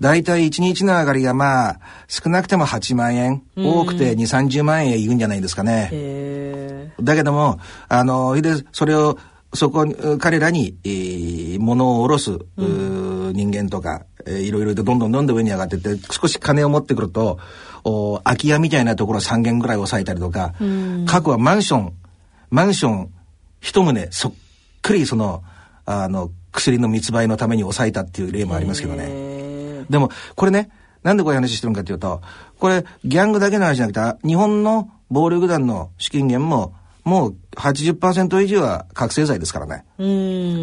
[0.00, 6.92] 大体1日の上がりがまあ、少なくても8万円、多くて2、30万円いくんじゃないですかね。
[7.00, 9.18] だけども、あの、で、それを、
[9.52, 17.38] そこに、彼らに、えー、物を下ろす、うん、人間とか、えー、いろいろとどんどんどんどん上に上がってって、少し金を持ってくると、
[17.82, 21.92] お空き家みたいなところ3軒ぐらい抑えたりとか、うん、過去はマンション、
[22.50, 23.10] マンション
[23.60, 24.34] 一棟そっ
[24.82, 25.42] くりその、
[25.86, 29.84] あの、薬の密売のために抑えたっていう例もありますけどね。
[29.88, 30.70] でも、これね、
[31.02, 32.20] なんでこういう話してるのかというと、
[32.58, 39.84] これ、ギャングだけの話じゃなくて、日本の暴力団の資金源も、もう80%以上は覚醒剤ですからね。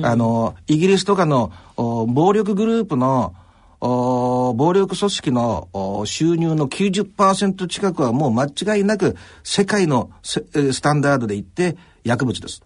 [0.05, 3.33] あの、イギリスとかの暴力グループの
[3.79, 12.63] 暴力組織の収入の90%近くはもう間違いなく世界のスタンダードで言って薬物です。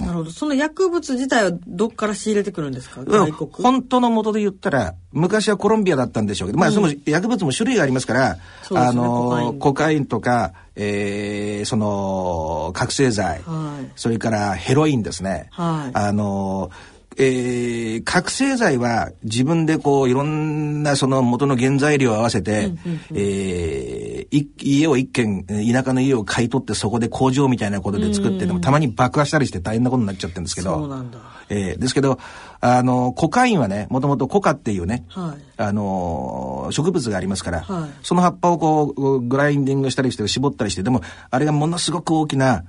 [0.00, 0.30] なるほど。
[0.30, 3.04] その薬物自体はどっから仕入れてくるんですか？
[3.04, 3.50] 外国？
[3.50, 8.40] 本当の元で言ったら、昔はコロンビアだったんでしょうけど、うん、まあその薬物も種類がありますから、ね、
[8.70, 15.48] あの、コカインとか、えー、その、覚醒剤、はい、それからヘロインですね。
[15.50, 16.70] はい、あの、
[17.18, 32.18] えー、覚醒剤は自分でこういろんなその元の原材料を合わせて、うんうんうん、えー、家を一軒田舎の家を買い取ってそこで工場みたいなことで作ってでもたまに爆破したりして大変なことになっちゃってるんですけどそうなんだ、えー、ですけど
[32.60, 42.64] あのコカインはねもともとコカっていうね、はい、あの植物がありますから、はい、その葉っぱをこうグラインディングしたりして絞ったりしてでもあれがものすごく大きな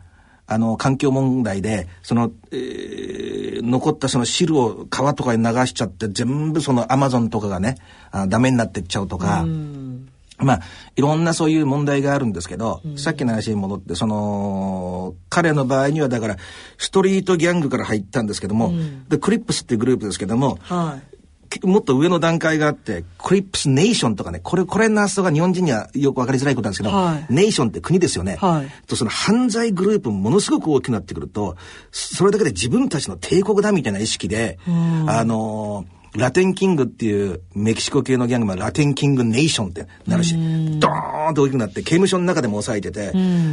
[0.45, 7.77] あの、環境問題で、その、えー、残ったその汁を川とかに流しちゃって、全部そのアマゾンとかがね、
[8.11, 9.45] あダメになってっちゃうとか、
[10.37, 10.59] まあ、
[10.95, 16.37] いろんなそういう問題があるんですけど、さっきの話に戻って、その、彼の場合にはだから、
[16.77, 18.73] ストリートギャングから入ったんですけども、
[19.09, 21.13] で、クリップスっていうグループですけども、はい、
[21.63, 28.37] もっと上の段階があって、クリップスネーションとかね、これ、これの発想が日本人にはよくわかりづらいことなんですけど、はい、ネーションって国ですよね。
[28.39, 31.55] はい、とその犯罪グループものすごく大きくなってくると、
[31.91, 34.59] それだけで自分たちの帝国だみたいな意識で、
[35.07, 40.35] あのー、ラテンキングっていうメキシコ系のギャングもラテンキングネーションってなるし、
[40.79, 43.11] ドーンと大きくなって刑務所の中でも抑えてて、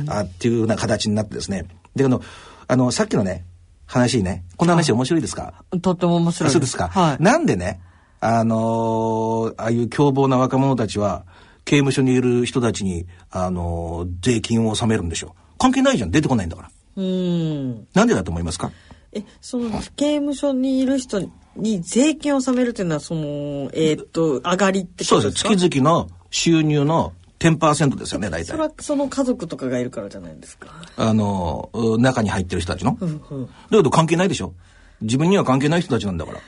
[0.09, 1.65] あっていうような形になってですね。
[1.97, 2.21] で、あの、
[2.69, 3.47] あの、さっきのね、
[3.87, 5.65] 話ね、この話面白いですか？
[5.83, 6.89] とっても面白いそうですか。
[6.89, 7.81] はい、なんでね、
[8.21, 11.25] あのー、ああいう凶暴な若者たちは、
[11.65, 15.31] 刑務所にいる人たちに、あのー、税金を納めるんでしょう。
[15.59, 16.11] 関係ないじゃん。
[16.11, 16.71] 出てこないんだから。
[16.97, 17.87] うん。
[17.95, 18.73] なんでだと思いますか？
[19.13, 21.21] え、その、刑務所にいる人
[21.57, 25.49] に税金を納めるっていうのは、その、えー、っと、上がりってことですか？
[25.49, 25.69] そうです。
[25.69, 28.47] 月々の収入の10%ですよね、大体。
[28.47, 30.69] それはその家族とかがいるからじゃないですか？
[30.97, 32.99] あの、中に入ってる人たちの。
[33.01, 34.55] うんうん、だけど関係ないでしょ
[35.01, 36.41] 自分には関係ない人たちなんだから。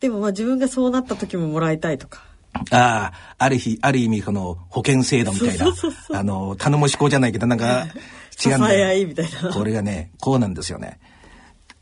[0.00, 2.24] でもまあ自分がそうなった時ももらいたいとか。
[2.70, 5.72] ああ、ある日、ある意味、この保険制度みたいな、
[6.12, 7.86] あの、頼もしこじゃないけど、なんか、
[8.44, 9.02] 違うんだよ。
[9.02, 9.52] いみたいな。
[9.52, 10.98] これがね、こうなんですよね。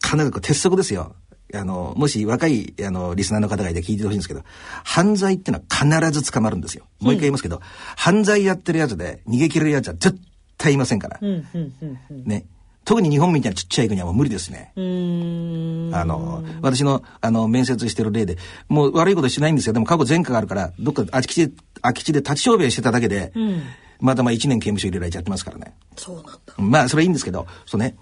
[0.00, 1.14] かなり鉄則ですよ。
[1.54, 4.42] あの、もし若い、あの、リスナーの方がいて聞いてほしいんですけど、
[4.84, 5.64] 犯罪ってのは
[6.00, 6.84] 必ず捕まるんですよ。
[7.00, 7.62] もう一回言いますけど、うん、
[7.96, 10.18] 犯罪やってるやつで逃げ切れるやつは絶
[10.58, 11.20] 対いませんから。
[11.20, 12.46] ね。
[12.86, 14.72] 特に日本みたいなちっちゃい国はもう無理ですね。
[14.76, 19.72] あの、私の、あの、面接してる例で、もう悪いことしてないんですよ。
[19.72, 23.62] でも過去前科があるから、どっか空き地で、空き地で立ち小便してただけで、うん、
[23.98, 25.74] またまあ1年刑務所入れられちゃってますからね。
[25.96, 26.32] そうなんだ。
[26.58, 27.96] まあ、それはいいんですけど、そうね、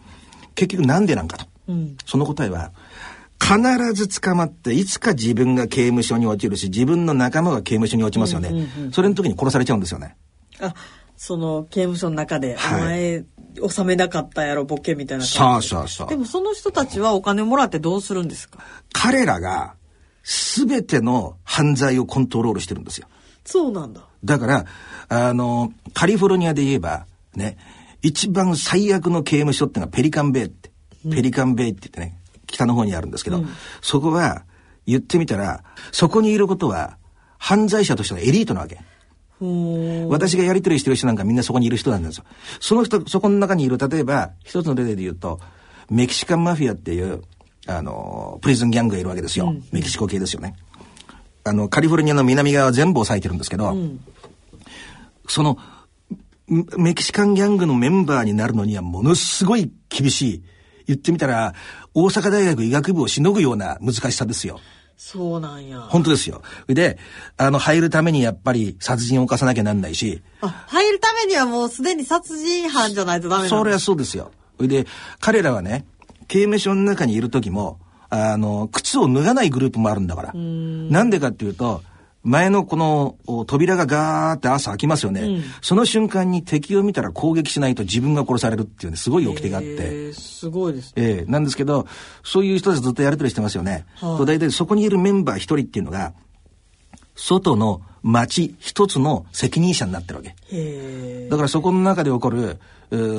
[0.54, 1.46] 結局なんでなんかと。
[1.66, 2.72] うん、その答えは、
[3.40, 3.58] 必
[3.94, 8.68] ず捕まって、いつか自分が刑務所に落ちるし、自分の仲間が刑務所に落ちますよね。
[8.92, 10.14] それの時に殺されちゃうんですよね。
[10.60, 10.74] あ、
[11.16, 13.24] その刑務所の中で、はい、お前、
[13.68, 16.08] 収めなかったやろ、ボケみたいなそうそうそう。
[16.08, 18.58] でもその人たちはお金もらってどうするんですか？
[18.92, 19.74] 彼らが、
[20.22, 23.06] すべての犯罪をコントロールしてるんですよ。
[23.44, 24.02] そうなんだ。
[24.24, 24.64] だから、
[25.08, 27.58] あの、カリフォルニアで言えば、ね、
[28.00, 30.70] 一番最悪の刑務所ってのはペリカンベイって、
[31.10, 33.48] ペリカンベイって言ってね、北の方にあるんですけど、うん、
[33.82, 34.44] そこは、
[34.86, 35.62] 言ってみたら、
[35.92, 36.96] そこにいることは、
[37.38, 38.80] 犯罪者としてのエリートなわけ。
[39.40, 42.24] 私がやり取りしてる人なんかみんなそこにいる人なんですよ。
[42.60, 45.40] その人、そこの中にいる、例えば、一つの例で言うと、
[45.90, 47.22] メキシカンマフィアっていう、
[47.66, 49.46] あの、プリズンギャングがいるわけですよ。
[49.46, 50.54] うん、メキシコ系ですよね。
[51.44, 54.00] あの、カリフォルニアの南側は全部押さえてるんですけど、うん、
[55.28, 55.58] その、
[56.46, 60.42] メキシカンギャングのメンバーになるのにはものすごい厳しい。
[60.86, 61.54] 言ってみたら、
[61.94, 64.60] 大阪大学医学部をしのぐような難しさですよ。
[64.96, 65.80] そうなんや。
[65.80, 66.42] 本当ですよ。
[66.66, 66.98] で、
[67.36, 70.22] あの、入るためにやっぱり殺人を犯さなきゃなんないし。
[70.40, 74.30] あ、入るためにはもうすでに殺人犯じゃないとダメなそれはそうですよ。
[74.58, 74.86] で、
[75.20, 75.84] 彼らはね、
[76.28, 77.78] 刑務所の中にいる時も、
[78.08, 80.32] あの、靴を脱がないグループもあるんだから。
[80.32, 81.82] なんでかっていうと、
[82.24, 89.68] 前のこの扉がガーって朝開きますよね、うん、その瞬間に敵を見たら攻撃しないと自分が殺されるっていうね、すごい掟があって。
[89.68, 90.92] えー、すごいです、ね。
[90.96, 91.86] ええー、なんですけど、
[92.24, 93.84] そういう人たちずっとやりとりしてますよね。
[93.96, 96.14] は大体そこにいるメンバー一人っていうのが、
[97.14, 101.28] 外の町一つの責任者になってるわけ。
[101.28, 102.58] だからそこの中で起こる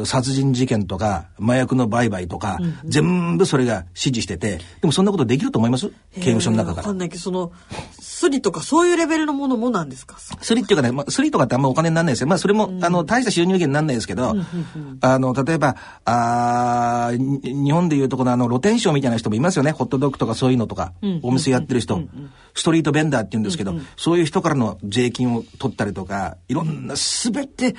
[0.05, 5.89] 殺人事件とか麻薬の売買とか、うんうん、全部それが指示しててでもそんなことできると思います？
[6.15, 6.77] 刑務所の中から。
[6.77, 7.51] わかんないけどその
[7.99, 10.17] スリとかそういうレベルのものもなんですか？
[10.19, 12.27] スリっていうかね、まあ、スリとかってあんまお金にならないですよ。
[12.27, 19.71] まあそれも、うん、あの大した収入源にならないですけど、うんうんうん、あの例えばあ日本でいうとこのあの露天商みたいな人もいますよね。
[19.71, 27.75] ホットドッグとかそういうのとか、うんうんうん、お店やってる人、うんうん、ストリートベンダーって言うんですけど、うんうん、そういう人からの税金を取ったりとかいろんな全て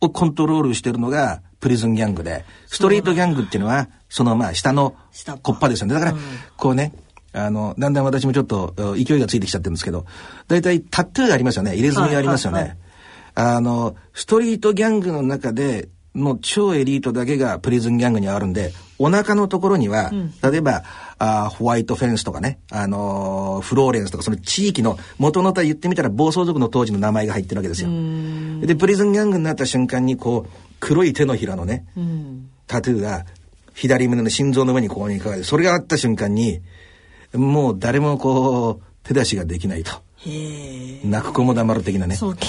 [0.00, 4.94] をコントロールしてるのがプリズンギャングで、ストリートギャングっていうのは、そのまあ下の
[5.42, 5.94] コッパですよね。
[5.94, 6.14] だから、
[6.56, 6.92] こうね、
[7.32, 10.06] あの、だんだん私もちょっと勢いがついてきちゃってるんですけど、
[10.46, 11.74] 大体タトゥーがありますよね。
[11.74, 12.58] 入れ墨がありますよね。
[12.58, 12.76] はいはい
[13.46, 20.84] はい、あの、ストリートギャングの中での超エリートだけがプリズンギャングにあるんで、お腹のところには、うん、例えば、
[21.18, 27.88] あホワイトフェンスとかね、あのー、フローレンスとか、その地域の元のと言ってみたら暴走族の当時の名前が入ってるわけですよ。
[28.64, 30.50] で、プリズンギャングになった瞬間に、こう、
[30.80, 33.26] 黒い手のひらのね、うん、タトゥーが
[33.74, 36.60] 左胸の心臓の上にこうにかかれて、それがあった瞬間に、
[37.34, 39.92] もう誰もこう、手出しができないと。
[41.04, 42.16] 泣く子も黙る的なね。
[42.16, 42.46] その刑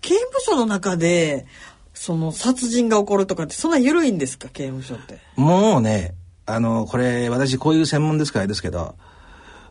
[0.00, 1.46] 刑務所の中で、
[1.94, 5.18] その殺人が起こるとかってそんな緩いんですか刑務所って？
[5.36, 6.14] もうね、
[6.46, 8.94] あの、これ私こういう専門ですからですけど、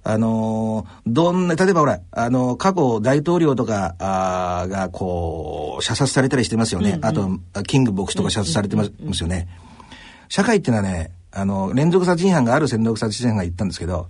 [0.03, 6.91] あのどんな、例えばほら、あの、過去大統領とかあが、こう、射殺されたりしてますよね。
[6.91, 9.47] うんうん、あと、キング牧師とか射殺されてますよね。
[10.27, 14.07] 社会っていうのはね、あの、連続殺人犯がある連続殺人犯が言ったんですけど、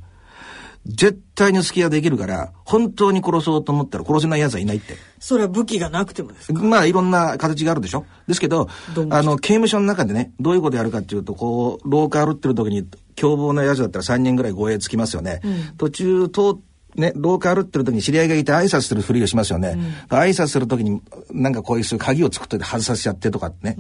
[0.86, 4.96] 絶対に隙ができるから、本当に殺そうと思ったら殺せない奴はいないって。
[5.20, 6.60] それは武器がなくてもですか？
[6.62, 8.06] まあいろんな形があるでしょ？
[8.28, 8.68] ですけど、
[9.10, 15.42] あの、刑務所の中でね、どういうことやるかっていうと、こう、廊下歩ってる時に凶暴な奴だったら3人ぐらい護衛つきますよね。
[15.44, 16.42] うん、途中通
[16.96, 19.76] ね、廊下歩ってる時に知り合いがいて挨拶するふりをしますよね。
[20.10, 21.02] うん、挨拶する時に
[21.32, 23.78] なんかこういう鍵を作って外させちゃってとかね。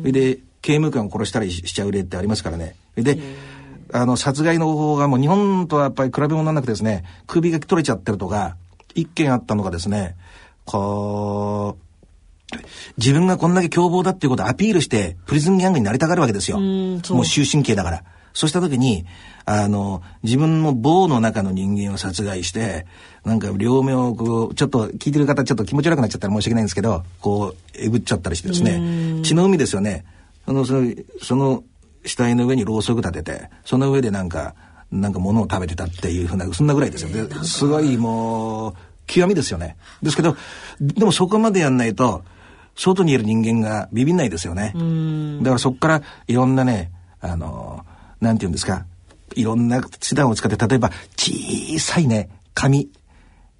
[0.00, 2.76] それで刑務官を殺したりしちゃう例ってありますからね。
[2.94, 3.18] で、
[3.92, 8.56] あの、殺害の方法がもう日本とはやっぱり比べ物にならなくてですね、首が取れちゃってるとか、
[8.94, 10.16] 一件あったのがですね、
[10.64, 11.86] こう、
[12.98, 16.58] 自分がこんだけ凶暴だっていうことをアピールして、プリズンギャングになりたがるわけですよ。
[16.58, 18.04] うもう終身刑だから。
[18.32, 19.06] そうした時に、
[19.46, 22.86] あの、自分の棒の中の人間を殺害して、
[23.24, 30.04] なんか両目をこう、ちょっと聞いてる方ちょっと気持ち悪くなっちゃったら申し訳ないんですけど、こう、えぐっちゃったりしてですね、血の海ですよね。
[30.44, 31.64] その、その、その
[32.06, 34.54] 死体の上にろうそく立てて、その上でなんか、
[34.90, 37.26] なんか物を食べてたっていうふうな、そんなぐらいですよ。
[37.26, 38.74] ですごいもう、
[39.06, 39.76] 極みですよね。
[40.02, 40.36] ですけど、
[40.80, 42.22] でもそこまでやんないと、
[42.76, 44.72] 外にいる人間がビビんないですよね。
[45.42, 47.84] だからそこからいろんなね、あの、
[48.20, 48.84] なんて言うんですか、
[49.34, 52.88] いろんな手段を使って、例えば小さいね、紙、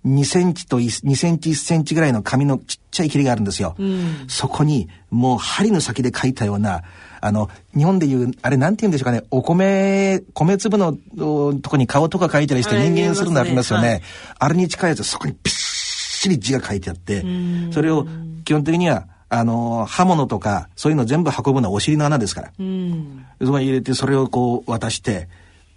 [0.07, 3.75] 2センチと2センチ1センチぐらいの紙のちっちゃい切りがあるんですよ。
[3.79, 6.85] うん、そこにもう針の先で書いたような、
[7.21, 13.89] あの、日本でいう、あれなんて言うんでしょうかね、お米、米粒のとこに顔とか書いたりして人間するのありますよね。
[13.89, 14.03] はい、
[14.39, 17.25] あれに近いやつ、そこにぴっしり字が書いてあって、
[17.73, 18.07] それを
[18.45, 22.53] 基本的には、あの、刃物とか、そういうの全部運ぶのはお尻の穴ですから。
[22.57, 25.29] うん、そこに入れて、それをこう渡して、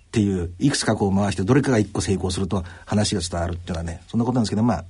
[0.10, 4.86] っていう、いくつかこう回して、どれかが一個成功すると話が伝わるっていうのはね、そんなことなんですけど、まあ、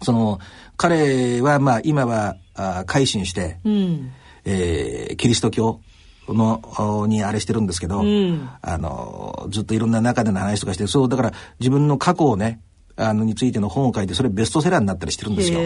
[0.00, 0.38] その、
[0.76, 4.12] 彼はまあ今は、あ改心して、うん、
[4.44, 5.80] えー、キリスト教
[6.28, 12.60] の、にあれしてるんですけど、うん、あの、ずっといろんな中での話とかして、そう、だから自分の過去をね、
[12.96, 15.58] あの、についての本を書いて、それベストセラーになったりしてるんですよ。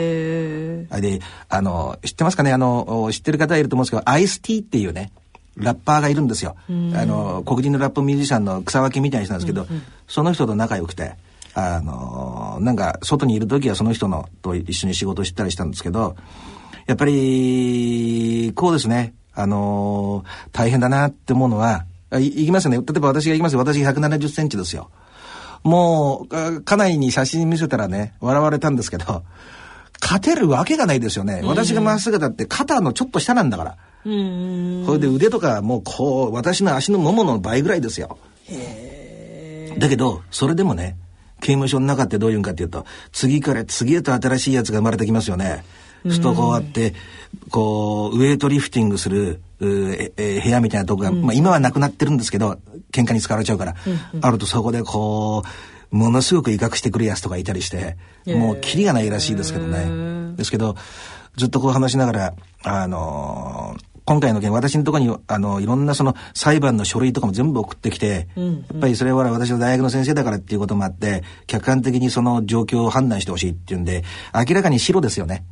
[1.01, 2.53] で、あの、知ってますかね？
[2.53, 5.13] あの、知ってる方いると思うんですけど、アイスティーっていうね、
[5.57, 6.57] ラッパーがいるんですよ。
[6.69, 6.73] あ
[7.05, 11.15] の、黒人のラップミュージシャンの草分けみたいな人なんですけど、うんうん、その人と仲良くて、
[11.55, 16.17] あの、なんか、外にいる時はその人のと一緒に仕事したりしたんですけど、
[16.87, 21.85] やっぱり、こうですね、あの、大変だなって思うのは、
[22.19, 22.79] いいきますよね。
[22.79, 23.59] 例えば私が行きますよ。
[23.59, 24.91] 私170センチですよ。
[25.63, 29.23] もう、家内に写真見せたらね、笑われたんですけど、
[30.03, 31.43] 勝てるわけがないですよね。
[31.45, 33.77] 私がまっすぐだって肩のちょっと下なんだから。
[34.05, 38.19] それで腕とかもうこう、私の足のももの倍ぐらいですよ。
[39.79, 40.97] だけど、それでもね、
[41.41, 45.65] 刑務所の中ってどういうんかっていうと、次から次へと新しいやつが生まれてきますよね。
[46.11, 46.95] すとこうやって、
[47.51, 52.59] こう、ウェイトリフティングする、ええ部屋みたいなとこが、うん、まあ今はなくなってるんですけど、
[52.93, 55.49] 喧嘩に使われちゃうから、うんうん、あるとそこでこう、
[55.93, 60.35] ものすごく威嚇してくるやつとかいたりして、もうキリがないらしいですけどね。
[60.37, 60.75] ですけど、
[61.37, 62.35] ずっとこう話しながら、
[62.65, 74.03] あのー今回の件、私のところに、あの、いろんなその裁判の書類とかも全部送ってきて、うんうん、やっぱりそれは私の大学の先生だからっていうこともあって、客観的にその状況を判断してほしいっていうんで、
[74.35, 75.45] 明らかに白ですよね。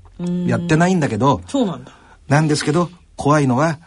[0.46, 1.92] やってないんだけど、そうなんだ。
[2.26, 3.78] なんですけど、怖いのは、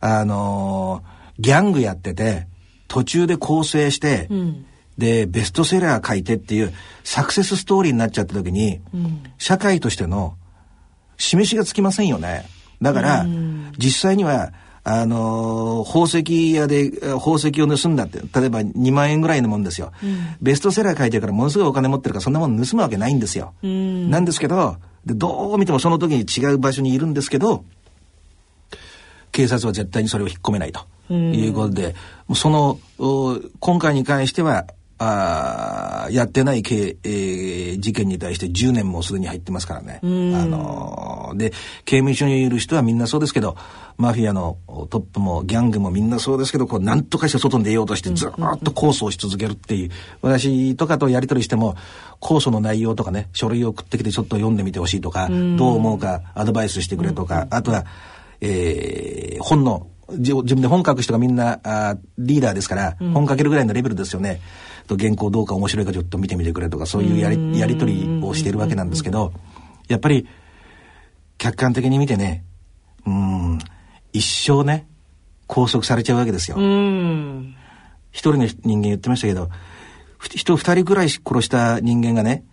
[0.00, 2.46] あのー、ギャングやってて、
[2.88, 4.66] 途中で構成して、うん、
[4.98, 6.72] で、ベストセラー書いてっていう
[7.04, 10.36] サクセスストーリーになっちゃった時に、うん、社会としての
[11.16, 12.44] 示しがつきませんよね。
[12.80, 13.26] だから、
[13.78, 14.52] 実際には、
[14.84, 19.92] あのー、宝石屋で宝石を盗んだって、例えば2万円ぐらいのもんですよ。
[20.02, 23.54] うん、ベストセラー書いてるからものすごいお金持ってるからそんなもの盗むわけないんですよ。
[23.62, 24.76] なんですけど、
[25.06, 27.64] で、どう見てもその時に違う場所にいるんですけど、
[29.30, 31.94] 警察は絶対にそれを引っ込めないということで、
[32.34, 32.78] その、
[33.60, 34.66] 今回に関しては、
[34.98, 40.00] あやってない刑、えー、事件に対して10年もすでに入ってますからね。
[40.02, 41.50] あのー、で、
[41.84, 43.56] 刑務所にいる人はみんなそうですけど、
[43.96, 44.58] マフィアの
[44.90, 48.36] トップもギャングもみんなそうですけど、こう、なんとかして外に出ようとしてずっと
[48.70, 49.90] 控訴をし続けるっていう、
[50.20, 51.74] 私とかとやりとりしても、
[52.20, 57.84] 控訴の内容とかね、書類を送ってきてちょっと読んでみてほしいとか、どう思うかアドバイスしてくれとか、あとは、
[58.40, 59.88] えー、本の
[60.18, 64.36] 自分で本書く人がみんなあリーダーですから、うん、本書けるぐらいのレベルですよね。
[64.36, 64.40] と
[64.88, 69.32] 原稿どうか面白いかちょっと見てみてくれとか、そういうやりやり取りをしてるわけなんですけど、
[69.88, 70.26] やっぱり
[71.38, 72.44] 客観的に見てね、
[73.06, 73.58] うん、
[74.12, 74.86] 一生ね、
[75.48, 76.56] 拘束されちゃうわけですよ。
[76.56, 79.48] 一人の人間言ってましたけど、
[80.20, 82.44] 人二人くらい殺した人間がね、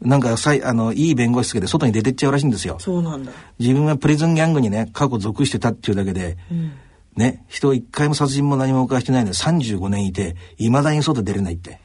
[0.00, 2.76] なんかさい、あの、いい弁護士つけて外に出てっちゃうらしいんですよ。
[2.78, 3.32] そうなんだ。
[3.58, 6.72] 自分はプリズンギャングにね、過去属してたっていうだけで、うん、
[7.16, 11.80] ね、人一回も殺人も何も犯してないので35年いて、未だに外出れないって。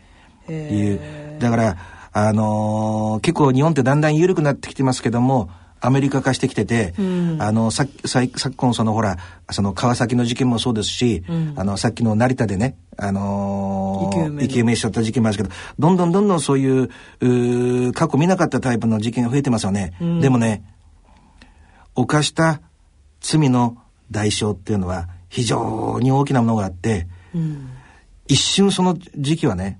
[0.51, 1.39] いう。
[1.39, 1.77] だから、
[2.11, 5.49] あのー、結構日本ってだんだん緩くなってきてますけども、
[5.81, 9.17] アメリカ化してきてて、うん、あの、ささ昨今そのほら、
[9.51, 16.89] その川崎の事件もそうですし、うん、あの、さっきの成田でね、あのー、生き埋めしちゃった事件もあるけど、どんどんどんどんそういう、
[17.21, 19.93] う過去見なかったタイプの事件が増えてますよね。
[20.01, 20.63] うん、でもね、
[21.95, 22.61] 犯した
[23.21, 23.77] 罪の
[24.11, 27.07] 代償っていうのは非常に大きなものがあって、
[28.27, 29.79] 一瞬その時期はね、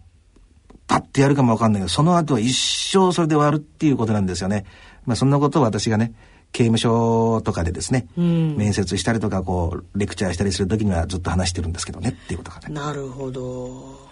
[0.88, 4.66] パッてやるかもわかんないけど、その後は一生それで終わるっていうことなんですよね。
[5.06, 6.14] まあそんなことを私がね、
[6.52, 12.74] 刑務所とかでですね、うん、面接したりとか、こう、レクチャーしたりするときにはずっと話してるんですけどね、っていうことがね。
[12.74, 14.10] なるほど。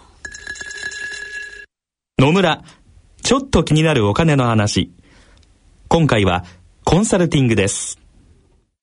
[2.18, 2.62] 野村、
[3.22, 4.92] ちょっと気になるお金の話。
[5.88, 6.44] 今回は、
[6.84, 7.98] コンサルティングです。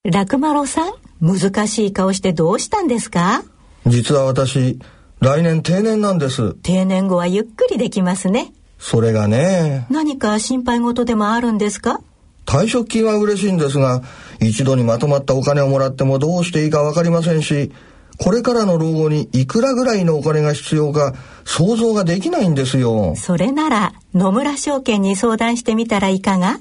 [0.04, 3.42] ラクマロさん、難しい顔してどうしたんですか？
[3.86, 4.78] 実は私、
[5.20, 6.54] 来年定年なんです。
[6.62, 8.52] 定年後はゆっくりできますね。
[8.78, 9.86] それがね。
[9.90, 12.00] 何か心配事でもあるんですか？
[12.44, 14.02] 退職金は嬉しいんですが
[14.40, 17.72] 一度にまとまったお金をもらってもどうしていいか分かりませんし
[18.18, 21.14] これからの老後にいくらぐらいのお金が必要か
[21.44, 23.14] 想像ができないんですよ。
[23.16, 26.60] それなら野村証券に相談してみたらいかが？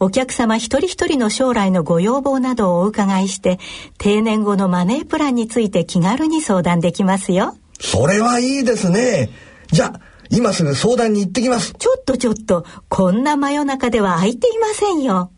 [0.00, 3.58] お客様一人一人の将来のご要望などをお伺いして
[3.98, 7.56] 定年後のマネープランについて気軽に相談できますよ。
[7.80, 9.30] それはいいですね。
[9.70, 11.74] じゃあ今すぐ相談に行ってきます。
[11.74, 15.30] ちょっとちょっとこんな真夜中では空いていませんよ。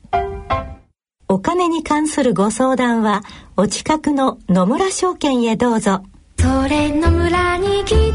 [1.28, 3.22] お金に関するご相談は
[3.56, 6.02] お近くの野村証券へどうぞ。
[6.38, 8.12] それ野村に来てみよ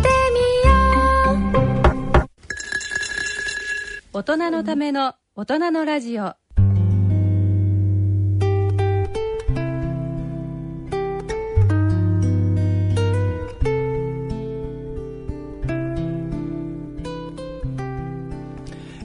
[2.13, 2.29] う。
[4.13, 6.35] 大人のための大人のラジオ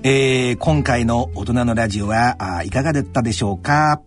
[0.02, 4.02] えー、今回の大人のラジオはあいかがだったでしょうか？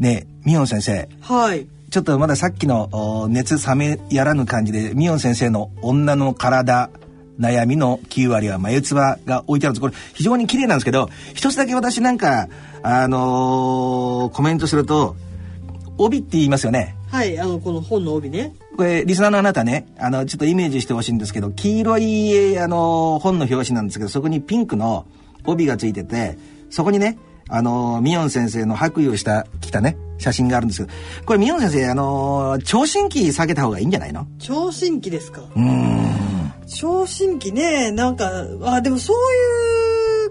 [0.00, 1.08] ねみおん先生。
[1.20, 1.68] はい。
[1.92, 6.90] ちょっとまださっきの熱冷めやらぬ感じで、みおん先生の女の体、
[7.38, 9.80] 悩みの9割は眉唾が置いてあるんです。
[9.80, 12.48] これ非常に綺麗なんですけど、一つだけ私なんか、
[12.82, 15.16] あのー、コメントすると、
[15.96, 16.96] 帯って言いますよね。
[17.10, 18.54] はい、あの、この本の帯ね。
[18.76, 25.06] これ、リスナーのあなたね、あの、ちょっとイメージしてほしいんですけど、黄色い、あの、本の表紙なんですけど、そこにピンクの
[25.44, 26.38] 帯がついてて、
[26.70, 27.18] そこにね、
[27.48, 34.26] あの、ミヨン先生の白衣をした、着たね、写真があるんですけど、これミヨン先生、あの、聴診器下げた方がいいんじゃないの？
[34.38, 35.40] 聴診器ですか？
[35.56, 35.97] うん。
[36.68, 39.77] 昇進期ね、なんか、あ、でもそういう、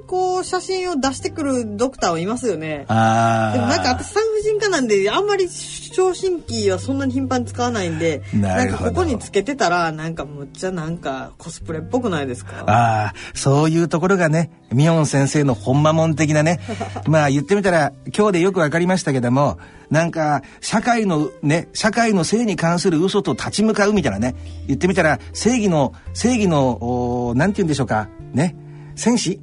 [0.07, 2.85] こう、写真を出してくるドクターはいますよね。
[2.87, 3.53] ああ。
[3.53, 12.63] でもなんか私産婦人科なんで、あんまり聴診器はそんなに頻繁に使わないんでなんかここにつけてたらなんかむっちゃなんかコスプレっぽくないですか？
[12.67, 16.59] ああそういうところがねミオン先生のほんまもん的なね
[17.07, 19.57] まあ言ってみたら今日でよく分かりましたけども
[19.89, 24.35] なんか社会のね社会の性に関する嘘と立ち向かうみたいなね
[24.67, 28.07] 言ってみたら正義の正義の何て言うんでしょうか？
[28.33, 28.55] ね？
[28.95, 29.39] 戦士？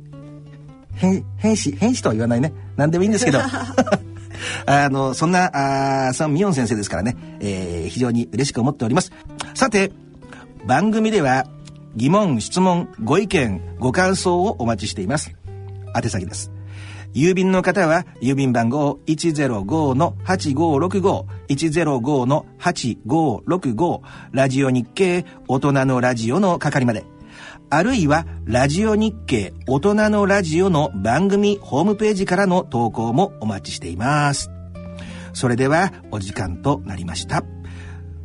[0.96, 3.40] 変変士変士とは言わないね何でもいいんですけど
[4.66, 9.12] あの、そんな、あそのミヨン先生ですからね、えー、非常に嬉しく思っております。
[9.54, 9.92] さて、
[10.66, 11.46] 番組では
[11.96, 15.34] 疑問、質問、ご意見、ご感想をお待ちしています。
[15.94, 16.50] 宛先です。
[17.14, 24.00] 郵便の方は、郵便番号105-8565、105-8565、
[24.32, 27.13] ラジオ日経大人のラジオの係まで。
[27.70, 34.50] あるいは、ラジオ日経大人のラジオの番組ホームページからの投稿もお待ちしています。
[35.32, 37.42] それでは、お時間となりました。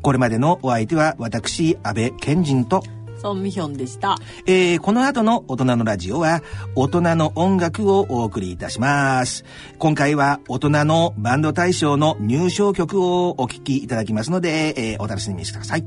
[0.01, 2.83] これまでのお相手は、私、安倍賢人と、
[3.19, 4.17] ソンミヒョンでした。
[4.45, 6.41] えー、この後の大人のラジオは、
[6.75, 9.43] 大人の音楽をお送りいたします。
[9.77, 15.85] 今回は、大人のバンド大賞の入賞曲をお聴きいただきますので、えー、お楽しみにしてください。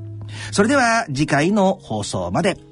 [0.50, 2.72] それでは、次回の放送まで。